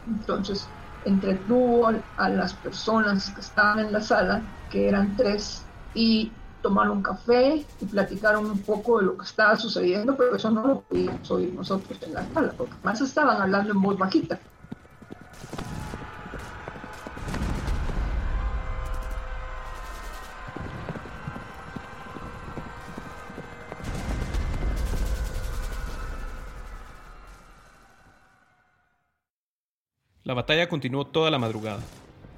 Entonces 0.05 0.71
entretuvo 1.03 1.87
a 2.15 2.29
las 2.29 2.55
personas 2.55 3.31
que 3.33 3.41
estaban 3.41 3.79
en 3.79 3.93
la 3.93 4.01
sala, 4.01 4.47
que 4.69 4.87
eran 4.87 5.15
tres, 5.15 5.67
y 5.93 6.33
tomaron 6.61 7.01
café 7.03 7.67
y 7.79 7.85
platicaron 7.85 8.49
un 8.49 8.63
poco 8.63 8.99
de 8.99 9.05
lo 9.05 9.17
que 9.17 9.25
estaba 9.25 9.55
sucediendo, 9.55 10.17
pero 10.17 10.35
eso 10.35 10.49
no 10.49 10.65
lo 10.65 10.81
pudimos 10.81 11.29
oír 11.29 11.53
nosotros 11.53 12.01
en 12.01 12.13
la 12.13 12.27
sala, 12.33 12.53
porque 12.57 12.77
más 12.81 12.99
estaban 13.01 13.39
hablando 13.39 13.71
en 13.71 13.81
voz 13.81 13.97
bajita. 13.97 14.41
La 30.25 30.33
batalla 30.33 30.67
continuó 30.67 31.05
toda 31.05 31.29
la 31.29 31.37
madrugada. 31.37 31.83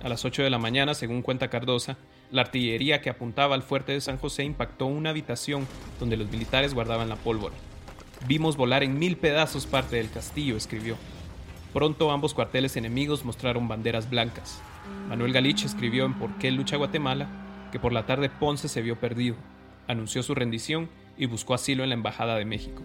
A 0.03 0.09
las 0.09 0.25
8 0.25 0.43
de 0.43 0.49
la 0.49 0.57
mañana, 0.57 0.93
según 0.93 1.21
cuenta 1.21 1.47
Cardosa, 1.49 1.95
la 2.31 2.41
artillería 2.41 2.99
que 2.99 3.09
apuntaba 3.09 3.55
al 3.55 3.63
fuerte 3.63 3.93
de 3.93 4.01
San 4.01 4.17
José 4.17 4.43
impactó 4.43 4.87
una 4.87 5.11
habitación 5.11 5.65
donde 5.97 6.17
los 6.17 6.29
militares 6.29 6.73
guardaban 6.73 7.07
la 7.07 7.15
pólvora. 7.15 7.55
Vimos 8.27 8.57
volar 8.57 8.83
en 8.83 8.99
mil 8.99 9.15
pedazos 9.15 9.65
parte 9.65 9.95
del 9.95 10.11
castillo, 10.11 10.57
escribió. 10.57 10.97
Pronto 11.71 12.11
ambos 12.11 12.33
cuarteles 12.33 12.75
enemigos 12.75 13.23
mostraron 13.23 13.69
banderas 13.69 14.09
blancas. 14.09 14.61
Manuel 15.07 15.31
Galich 15.31 15.63
escribió 15.63 16.03
en 16.05 16.15
Por 16.15 16.31
qué 16.39 16.51
lucha 16.51 16.75
Guatemala 16.75 17.29
que 17.71 17.79
por 17.79 17.93
la 17.93 18.05
tarde 18.05 18.29
Ponce 18.29 18.67
se 18.67 18.81
vio 18.81 18.99
perdido, 18.99 19.37
anunció 19.87 20.23
su 20.23 20.35
rendición 20.35 20.89
y 21.17 21.25
buscó 21.25 21.53
asilo 21.53 21.83
en 21.83 21.89
la 21.89 21.95
Embajada 21.95 22.35
de 22.35 22.43
México. 22.43 22.81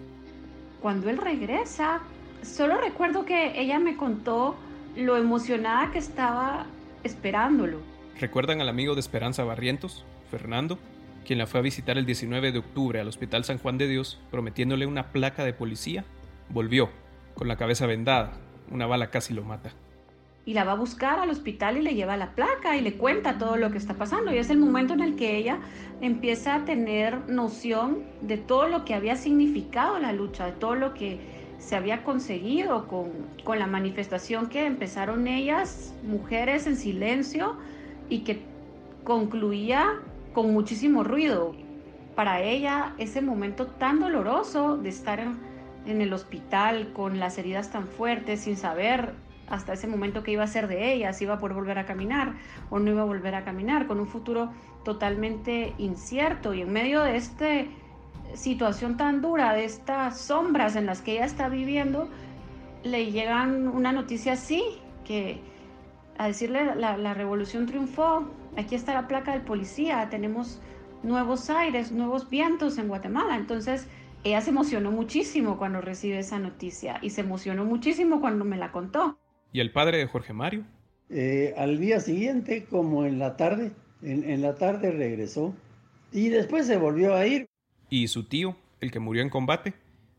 Cuando 0.80 1.10
él 1.10 1.18
regresa, 1.18 2.02
solo 2.42 2.80
recuerdo 2.80 3.24
que 3.24 3.60
ella 3.60 3.80
me 3.80 3.96
contó 3.96 4.56
lo 4.96 5.16
emocionada 5.16 5.90
que 5.90 5.98
estaba 5.98 6.66
esperándolo. 7.04 7.78
¿Recuerdan 8.20 8.60
al 8.60 8.68
amigo 8.68 8.94
de 8.94 9.00
Esperanza 9.00 9.44
Barrientos, 9.44 10.04
Fernando? 10.30 10.78
Quien 11.26 11.38
la 11.38 11.46
fue 11.46 11.60
a 11.60 11.62
visitar 11.62 11.98
el 11.98 12.06
19 12.06 12.52
de 12.52 12.58
octubre 12.58 13.00
al 13.00 13.08
Hospital 13.08 13.44
San 13.44 13.58
Juan 13.58 13.78
de 13.78 13.88
Dios 13.88 14.20
prometiéndole 14.30 14.86
una 14.86 15.12
placa 15.12 15.44
de 15.44 15.52
policía. 15.52 16.04
Volvió, 16.48 16.90
con 17.34 17.48
la 17.48 17.56
cabeza 17.56 17.86
vendada, 17.86 18.32
una 18.70 18.86
bala 18.86 19.10
casi 19.10 19.32
lo 19.32 19.44
mata. 19.44 19.72
Y 20.44 20.54
la 20.54 20.64
va 20.64 20.72
a 20.72 20.76
buscar 20.76 21.20
al 21.20 21.30
hospital 21.30 21.76
y 21.76 21.82
le 21.82 21.94
lleva 21.94 22.16
la 22.16 22.34
placa 22.34 22.76
y 22.76 22.80
le 22.80 22.94
cuenta 22.94 23.38
todo 23.38 23.56
lo 23.56 23.70
que 23.70 23.78
está 23.78 23.94
pasando. 23.94 24.34
Y 24.34 24.38
es 24.38 24.50
el 24.50 24.58
momento 24.58 24.92
en 24.92 25.00
el 25.00 25.14
que 25.14 25.36
ella 25.36 25.60
empieza 26.00 26.56
a 26.56 26.64
tener 26.64 27.28
noción 27.28 28.02
de 28.22 28.38
todo 28.38 28.66
lo 28.66 28.84
que 28.84 28.94
había 28.94 29.14
significado 29.14 30.00
la 30.00 30.12
lucha, 30.12 30.46
de 30.46 30.52
todo 30.52 30.74
lo 30.74 30.94
que 30.94 31.31
se 31.62 31.76
había 31.76 32.02
conseguido 32.02 32.88
con, 32.88 33.10
con 33.44 33.58
la 33.60 33.66
manifestación 33.66 34.48
que 34.48 34.66
empezaron 34.66 35.28
ellas, 35.28 35.94
mujeres 36.02 36.66
en 36.66 36.76
silencio, 36.76 37.56
y 38.08 38.20
que 38.24 38.42
concluía 39.04 40.00
con 40.34 40.52
muchísimo 40.52 41.04
ruido. 41.04 41.54
Para 42.16 42.40
ella, 42.40 42.94
ese 42.98 43.22
momento 43.22 43.68
tan 43.68 44.00
doloroso 44.00 44.76
de 44.76 44.88
estar 44.88 45.20
en, 45.20 46.00
el 46.00 46.12
hospital 46.12 46.92
con 46.92 47.18
las 47.18 47.38
heridas 47.38 47.70
tan 47.70 47.86
fuertes, 47.86 48.40
sin 48.40 48.56
saber 48.56 49.14
hasta 49.48 49.72
ese 49.72 49.86
momento 49.86 50.22
qué 50.22 50.32
iba 50.32 50.44
a 50.44 50.46
ser 50.46 50.68
de 50.68 50.92
ella, 50.92 51.12
si 51.12 51.24
iba 51.24 51.34
a 51.34 51.38
poder 51.38 51.54
volver 51.54 51.78
a 51.78 51.86
caminar 51.86 52.34
o 52.70 52.78
no 52.78 52.90
iba 52.90 53.02
a 53.02 53.06
volver 53.06 53.34
a 53.34 53.44
caminar, 53.44 53.86
con 53.86 54.00
un 54.00 54.06
futuro 54.06 54.50
totalmente 54.84 55.74
incierto. 55.78 56.54
Y 56.54 56.62
en 56.62 56.72
medio 56.72 57.02
de 57.02 57.16
esta 57.16 57.46
situación 58.34 58.96
tan 58.96 59.22
dura, 59.22 59.52
de 59.54 59.64
estas 59.64 60.18
sombras 60.20 60.76
en 60.76 60.86
las 60.86 61.02
que 61.02 61.12
ella 61.12 61.24
está 61.24 61.48
viviendo, 61.48 62.08
le 62.84 63.10
llegan 63.10 63.68
una 63.68 63.92
noticia 63.92 64.32
así, 64.32 64.62
que 65.04 65.40
a 66.18 66.26
decirle 66.26 66.74
la, 66.76 66.96
la 66.96 67.14
revolución 67.14 67.66
triunfó, 67.66 68.28
aquí 68.56 68.74
está 68.74 68.94
la 68.94 69.08
placa 69.08 69.32
del 69.32 69.42
policía, 69.42 70.08
tenemos 70.10 70.60
nuevos 71.02 71.50
aires, 71.50 71.92
nuevos 71.92 72.28
vientos 72.28 72.78
en 72.78 72.88
Guatemala. 72.88 73.36
Entonces, 73.36 73.86
ella 74.24 74.40
se 74.40 74.50
emocionó 74.50 74.90
muchísimo 74.90 75.58
cuando 75.58 75.80
recibe 75.80 76.18
esa 76.18 76.38
noticia 76.38 76.98
y 77.02 77.10
se 77.10 77.22
emocionó 77.22 77.64
muchísimo 77.64 78.20
cuando 78.20 78.44
me 78.44 78.56
la 78.56 78.70
contó. 78.70 79.18
¿Y 79.52 79.60
el 79.60 79.72
padre 79.72 79.98
de 79.98 80.06
Jorge 80.06 80.32
Mario? 80.32 80.64
Eh, 81.10 81.54
al 81.58 81.78
día 81.78 82.00
siguiente, 82.00 82.64
como 82.64 83.04
en 83.04 83.18
la 83.18 83.36
tarde, 83.36 83.72
en, 84.02 84.28
en, 84.28 84.40
la 84.40 84.54
tarde 84.54 84.92
regresó 84.92 85.54
y 86.10 86.28
después 86.28 86.66
se 86.66 86.78
volvió 86.78 87.14
a 87.14 87.26
ir. 87.26 87.48
¿Y 87.92 88.08
su 88.08 88.24
tío, 88.24 88.56
el 88.80 88.90
que 88.90 89.00
murió 89.00 89.20
en 89.20 89.28
combate? 89.28 89.74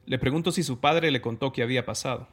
Le 0.05 0.19
pregunto 0.19 0.51
si 0.51 0.61
su 0.61 0.79
padre 0.79 1.09
le 1.09 1.21
contó 1.21 1.51
qué 1.51 1.63
había 1.63 1.87
pasado. 1.87 2.27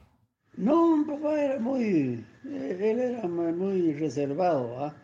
No, 0.55 0.99
mi 0.99 1.05
papá 1.05 1.43
era 1.43 1.59
muy, 1.59 2.23
él 2.45 3.01
era 3.01 3.27
muy 3.27 3.95
reservado. 3.95 4.85
¿ah? 4.85 4.95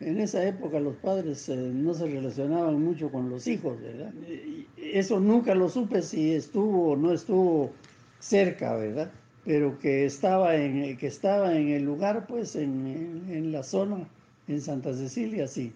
En 0.00 0.20
esa 0.20 0.46
época 0.46 0.80
los 0.80 0.96
padres 0.96 1.48
eh, 1.48 1.56
no 1.56 1.94
se 1.94 2.08
relacionaban 2.08 2.78
mucho 2.84 3.10
con 3.10 3.30
los 3.30 3.46
hijos, 3.46 3.80
¿verdad? 3.80 4.12
Eso 4.76 5.18
nunca 5.18 5.54
lo 5.54 5.70
supe 5.70 6.02
si 6.02 6.34
estuvo 6.34 6.90
o 6.90 6.96
no 6.96 7.14
estuvo 7.14 7.72
cerca, 8.18 8.76
¿verdad? 8.76 9.10
Pero 9.46 9.78
que 9.78 10.04
estaba 10.04 10.56
en, 10.56 10.98
que 10.98 11.06
estaba 11.06 11.56
en 11.56 11.68
el 11.68 11.84
lugar, 11.84 12.26
pues 12.26 12.54
en, 12.54 13.24
en 13.30 13.50
la 13.50 13.62
zona, 13.62 14.06
en 14.46 14.60
Santa 14.60 14.92
Cecilia, 14.92 15.48
sí. 15.48 15.72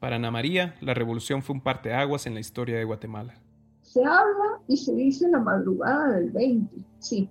Para 0.00 0.14
Ana 0.14 0.30
María, 0.30 0.76
la 0.80 0.94
revolución 0.94 1.42
fue 1.42 1.56
un 1.56 1.60
parteaguas 1.60 2.26
en 2.28 2.34
la 2.34 2.40
historia 2.40 2.78
de 2.78 2.84
Guatemala. 2.84 3.34
Se 3.82 4.04
habla 4.04 4.60
y 4.68 4.76
se 4.76 4.94
dice 4.94 5.28
la 5.28 5.40
madrugada 5.40 6.12
del 6.12 6.30
20, 6.30 6.84
sí, 7.00 7.28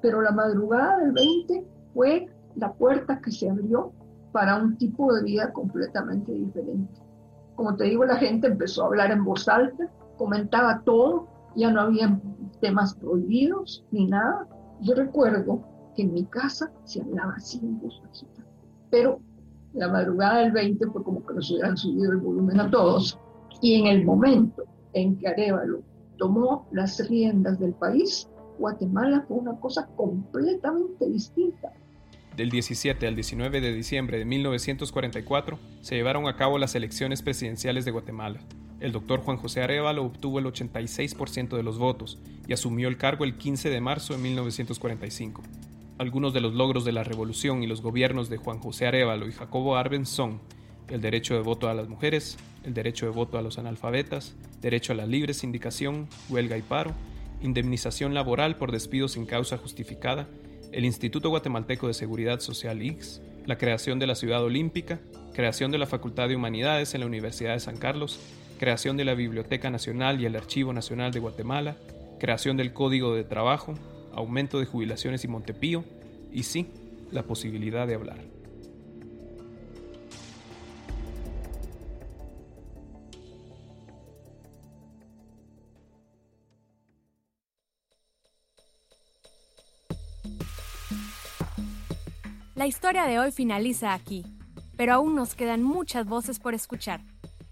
pero 0.00 0.22
la 0.22 0.30
madrugada 0.30 0.98
del 0.98 1.12
20 1.12 1.66
fue 1.92 2.26
la 2.56 2.72
puerta 2.72 3.20
que 3.20 3.30
se 3.30 3.50
abrió 3.50 3.92
para 4.32 4.56
un 4.56 4.78
tipo 4.78 5.12
de 5.12 5.22
vida 5.22 5.52
completamente 5.52 6.32
diferente. 6.32 7.00
Como 7.56 7.76
te 7.76 7.84
digo, 7.84 8.06
la 8.06 8.16
gente 8.16 8.46
empezó 8.46 8.84
a 8.84 8.86
hablar 8.86 9.10
en 9.10 9.24
voz 9.24 9.46
alta, 9.46 9.90
comentaba 10.16 10.80
todo, 10.86 11.28
ya 11.56 11.70
no 11.70 11.82
había 11.82 12.18
temas 12.62 12.94
prohibidos 12.94 13.84
ni 13.90 14.06
nada. 14.06 14.46
Yo 14.80 14.94
recuerdo 14.94 15.62
que 15.94 16.02
en 16.02 16.14
mi 16.14 16.24
casa 16.24 16.72
se 16.84 17.02
hablaba 17.02 17.34
así 17.36 17.58
en 17.62 17.78
voz 17.80 18.00
bajita, 18.02 18.44
pero 18.90 19.20
la 19.78 19.88
madrugada 19.88 20.40
del 20.40 20.52
20 20.52 20.86
fue 20.88 21.02
como 21.04 21.24
que 21.24 21.34
nos 21.34 21.50
hubieran 21.50 21.76
subido 21.76 22.12
el 22.12 22.18
volumen 22.18 22.60
a 22.60 22.70
todos. 22.70 23.18
Y 23.62 23.74
en 23.74 23.86
el 23.86 24.04
momento 24.04 24.64
en 24.92 25.16
que 25.18 25.28
Arevalo 25.28 25.82
tomó 26.18 26.66
las 26.72 27.08
riendas 27.08 27.58
del 27.60 27.74
país, 27.74 28.28
Guatemala 28.58 29.24
fue 29.28 29.38
una 29.38 29.58
cosa 29.60 29.86
completamente 29.96 31.08
distinta. 31.08 31.72
Del 32.36 32.50
17 32.50 33.06
al 33.06 33.14
19 33.14 33.60
de 33.60 33.72
diciembre 33.72 34.18
de 34.18 34.24
1944 34.24 35.58
se 35.80 35.94
llevaron 35.94 36.26
a 36.28 36.36
cabo 36.36 36.58
las 36.58 36.74
elecciones 36.74 37.22
presidenciales 37.22 37.84
de 37.84 37.90
Guatemala. 37.90 38.40
El 38.80 38.92
doctor 38.92 39.20
Juan 39.20 39.38
José 39.38 39.62
Arevalo 39.62 40.04
obtuvo 40.04 40.38
el 40.38 40.46
86% 40.46 41.56
de 41.56 41.62
los 41.62 41.78
votos 41.78 42.18
y 42.46 42.52
asumió 42.52 42.88
el 42.88 42.96
cargo 42.96 43.24
el 43.24 43.36
15 43.36 43.70
de 43.70 43.80
marzo 43.80 44.12
de 44.12 44.20
1945. 44.20 45.42
Algunos 45.98 46.32
de 46.32 46.40
los 46.40 46.54
logros 46.54 46.84
de 46.84 46.92
la 46.92 47.02
revolución 47.02 47.64
y 47.64 47.66
los 47.66 47.82
gobiernos 47.82 48.28
de 48.28 48.36
Juan 48.36 48.60
José 48.60 48.86
Arevalo 48.86 49.26
y 49.26 49.32
Jacobo 49.32 49.76
Arbenz 49.76 50.08
son 50.08 50.40
el 50.88 51.00
derecho 51.00 51.34
de 51.34 51.40
voto 51.40 51.68
a 51.68 51.74
las 51.74 51.88
mujeres, 51.88 52.38
el 52.62 52.72
derecho 52.72 53.06
de 53.06 53.10
voto 53.10 53.36
a 53.36 53.42
los 53.42 53.58
analfabetas, 53.58 54.36
derecho 54.60 54.92
a 54.92 54.96
la 54.96 55.06
libre 55.06 55.34
sindicación, 55.34 56.08
huelga 56.28 56.56
y 56.56 56.62
paro, 56.62 56.92
indemnización 57.42 58.14
laboral 58.14 58.56
por 58.56 58.70
despido 58.70 59.08
sin 59.08 59.26
causa 59.26 59.58
justificada, 59.58 60.28
el 60.70 60.84
Instituto 60.84 61.30
Guatemalteco 61.30 61.88
de 61.88 61.94
Seguridad 61.94 62.38
Social 62.38 62.80
IX, 62.80 63.20
la 63.46 63.58
creación 63.58 63.98
de 63.98 64.06
la 64.06 64.14
Ciudad 64.14 64.44
Olímpica, 64.44 65.00
creación 65.34 65.72
de 65.72 65.78
la 65.78 65.86
Facultad 65.86 66.28
de 66.28 66.36
Humanidades 66.36 66.94
en 66.94 67.00
la 67.00 67.06
Universidad 67.06 67.54
de 67.54 67.60
San 67.60 67.76
Carlos, 67.76 68.20
creación 68.60 68.96
de 68.96 69.04
la 69.04 69.14
Biblioteca 69.14 69.68
Nacional 69.68 70.20
y 70.20 70.26
el 70.26 70.36
Archivo 70.36 70.72
Nacional 70.72 71.10
de 71.10 71.18
Guatemala, 71.18 71.76
creación 72.20 72.56
del 72.56 72.72
Código 72.72 73.16
de 73.16 73.24
Trabajo, 73.24 73.74
aumento 74.18 74.58
de 74.58 74.66
jubilaciones 74.66 75.24
y 75.24 75.28
Montepío, 75.28 75.84
y 76.32 76.42
sí, 76.42 76.66
la 77.10 77.22
posibilidad 77.22 77.86
de 77.86 77.94
hablar. 77.94 78.18
La 92.54 92.66
historia 92.66 93.04
de 93.04 93.20
hoy 93.20 93.30
finaliza 93.30 93.94
aquí, 93.94 94.26
pero 94.76 94.92
aún 94.94 95.14
nos 95.14 95.36
quedan 95.36 95.62
muchas 95.62 96.06
voces 96.06 96.40
por 96.40 96.54
escuchar. 96.54 97.02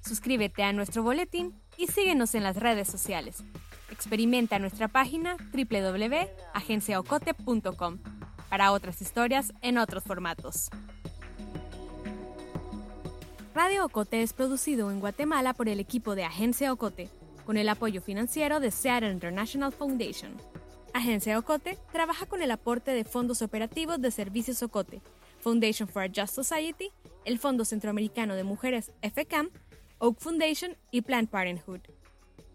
Suscríbete 0.00 0.64
a 0.64 0.72
nuestro 0.72 1.04
boletín 1.04 1.54
y 1.78 1.86
síguenos 1.86 2.34
en 2.34 2.42
las 2.42 2.56
redes 2.56 2.88
sociales. 2.88 3.44
Experimenta 3.90 4.58
nuestra 4.58 4.88
página 4.88 5.36
www.agenciaocote.com 5.52 7.98
para 8.48 8.72
otras 8.72 9.00
historias 9.00 9.52
en 9.62 9.78
otros 9.78 10.02
formatos. 10.04 10.68
Radio 13.54 13.86
Ocote 13.86 14.22
es 14.22 14.34
producido 14.34 14.90
en 14.90 15.00
Guatemala 15.00 15.54
por 15.54 15.68
el 15.68 15.80
equipo 15.80 16.14
de 16.14 16.24
Agencia 16.24 16.72
Ocote, 16.72 17.08
con 17.46 17.56
el 17.56 17.70
apoyo 17.70 18.02
financiero 18.02 18.60
de 18.60 18.70
Seattle 18.70 19.12
International 19.12 19.72
Foundation. 19.72 20.36
Agencia 20.92 21.38
Ocote 21.38 21.78
trabaja 21.92 22.26
con 22.26 22.42
el 22.42 22.50
aporte 22.50 22.90
de 22.90 23.04
fondos 23.04 23.40
operativos 23.40 23.98
de 24.00 24.10
Servicios 24.10 24.62
Ocote, 24.62 25.00
Foundation 25.40 25.88
for 25.88 26.02
a 26.02 26.08
Just 26.08 26.34
Society, 26.34 26.90
el 27.24 27.38
Fondo 27.38 27.64
Centroamericano 27.64 28.34
de 28.34 28.44
Mujeres 28.44 28.92
FECAM, 29.00 29.48
Oak 29.98 30.18
Foundation 30.18 30.76
y 30.90 31.00
Planned 31.02 31.30
Parenthood. 31.30 31.80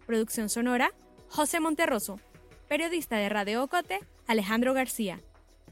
Producción 0.06 0.48
sonora, 0.48 0.92
José 1.34 1.60
Monterroso. 1.60 2.20
Periodista 2.68 3.16
de 3.16 3.30
Radio 3.30 3.64
Ocote, 3.64 4.00
Alejandro 4.26 4.74
García. 4.74 5.22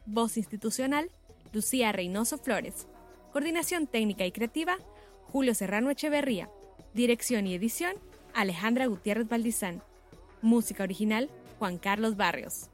Voz 0.06 0.38
institucional, 0.38 1.10
Lucía 1.52 1.92
Reynoso 1.92 2.38
Flores. 2.38 2.86
Coordinación 3.30 3.86
técnica 3.86 4.24
y 4.24 4.32
creativa, 4.32 4.78
Julio 5.26 5.54
Serrano 5.54 5.90
Echeverría. 5.90 6.48
Dirección 6.94 7.46
y 7.46 7.54
edición, 7.54 7.96
Alejandra 8.32 8.86
Gutiérrez 8.86 9.28
Valdizán. 9.28 9.82
Música 10.40 10.82
original, 10.82 11.28
Juan 11.58 11.76
Carlos 11.76 12.16
Barrios. 12.16 12.70